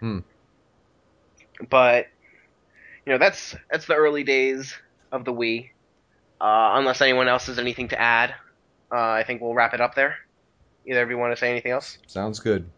Hmm. 0.00 0.18
But 1.70 2.06
you 3.04 3.12
know, 3.12 3.18
that's 3.18 3.56
that's 3.70 3.86
the 3.86 3.94
early 3.94 4.24
days 4.24 4.74
of 5.12 5.24
the 5.24 5.32
Wii. 5.32 5.70
Uh, 6.40 6.72
unless 6.74 7.00
anyone 7.00 7.28
else 7.28 7.46
has 7.46 7.58
anything 7.58 7.88
to 7.88 8.00
add, 8.00 8.34
uh, 8.92 8.96
I 8.96 9.24
think 9.26 9.40
we'll 9.42 9.54
wrap 9.54 9.74
it 9.74 9.80
up 9.80 9.94
there. 9.94 10.16
Either 10.86 11.02
of 11.02 11.10
you 11.10 11.18
want 11.18 11.32
to 11.32 11.36
say 11.36 11.50
anything 11.50 11.72
else? 11.72 11.98
Sounds 12.06 12.38
good. 12.38 12.70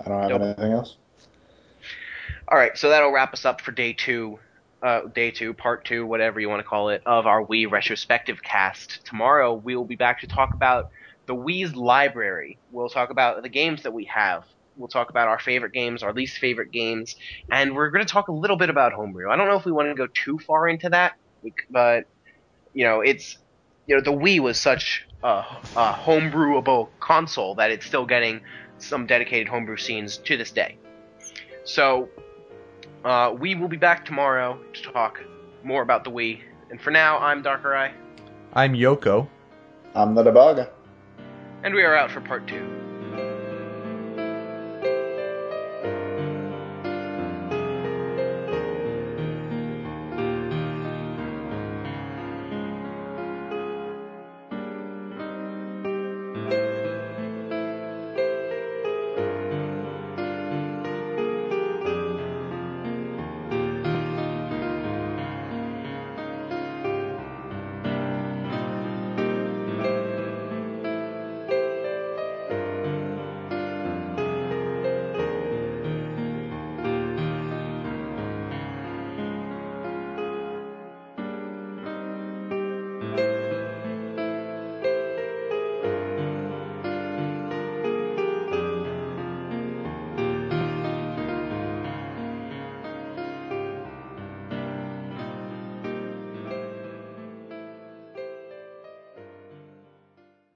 I 0.00 0.08
don't 0.08 0.20
have 0.22 0.30
Nope. 0.30 0.42
anything 0.42 0.72
else. 0.72 0.96
All 2.48 2.58
right, 2.58 2.76
so 2.76 2.88
that'll 2.90 3.12
wrap 3.12 3.32
us 3.32 3.44
up 3.44 3.60
for 3.60 3.72
day 3.72 3.92
two, 3.92 4.38
uh, 4.82 5.02
day 5.14 5.30
two, 5.30 5.54
part 5.54 5.84
two, 5.84 6.04
whatever 6.04 6.40
you 6.40 6.48
want 6.48 6.60
to 6.60 6.68
call 6.68 6.90
it, 6.90 7.02
of 7.06 7.26
our 7.26 7.44
Wii 7.44 7.70
retrospective 7.70 8.42
cast. 8.42 9.04
Tomorrow 9.06 9.54
we 9.54 9.76
will 9.76 9.84
be 9.86 9.96
back 9.96 10.20
to 10.20 10.26
talk 10.26 10.52
about 10.52 10.90
the 11.26 11.34
Wii's 11.34 11.74
library. 11.74 12.58
We'll 12.70 12.90
talk 12.90 13.10
about 13.10 13.42
the 13.42 13.48
games 13.48 13.84
that 13.84 13.92
we 13.92 14.04
have. 14.06 14.44
We'll 14.76 14.88
talk 14.88 15.08
about 15.08 15.28
our 15.28 15.38
favorite 15.38 15.72
games, 15.72 16.02
our 16.02 16.12
least 16.12 16.38
favorite 16.38 16.72
games, 16.72 17.16
and 17.50 17.74
we're 17.74 17.90
going 17.90 18.04
to 18.04 18.12
talk 18.12 18.28
a 18.28 18.32
little 18.32 18.56
bit 18.56 18.68
about 18.70 18.92
homebrew. 18.92 19.30
I 19.30 19.36
don't 19.36 19.46
know 19.48 19.56
if 19.56 19.64
we 19.64 19.72
want 19.72 19.88
to 19.88 19.94
go 19.94 20.08
too 20.12 20.38
far 20.38 20.68
into 20.68 20.90
that, 20.90 21.16
but 21.70 22.06
you 22.74 22.84
know, 22.84 23.00
it's 23.00 23.38
you 23.86 23.94
know 23.94 24.00
the 24.02 24.12
Wii 24.12 24.40
was 24.40 24.60
such 24.60 25.06
a, 25.22 25.44
a 25.76 25.92
homebrewable 25.92 26.88
console 27.00 27.54
that 27.56 27.70
it's 27.70 27.86
still 27.86 28.06
getting 28.06 28.40
some 28.78 29.06
dedicated 29.06 29.48
homebrew 29.48 29.76
scenes 29.76 30.16
to 30.18 30.36
this 30.36 30.50
day. 30.50 30.76
So 31.64 32.08
uh, 33.04 33.34
we 33.38 33.54
will 33.54 33.68
be 33.68 33.76
back 33.76 34.04
tomorrow 34.04 34.58
to 34.72 34.82
talk 34.82 35.20
more 35.62 35.82
about 35.82 36.04
the 36.04 36.10
Wii. 36.10 36.40
And 36.70 36.80
for 36.80 36.90
now, 36.90 37.18
I'm 37.18 37.42
Darker 37.42 37.74
Eye, 37.74 37.92
I'm 38.52 38.74
Yoko. 38.74 39.28
I'm 39.94 40.14
the 40.14 40.24
debugger. 40.24 40.68
and 41.62 41.74
we 41.74 41.82
are 41.82 41.96
out 41.96 42.10
for 42.10 42.20
part 42.20 42.46
two. 42.48 42.73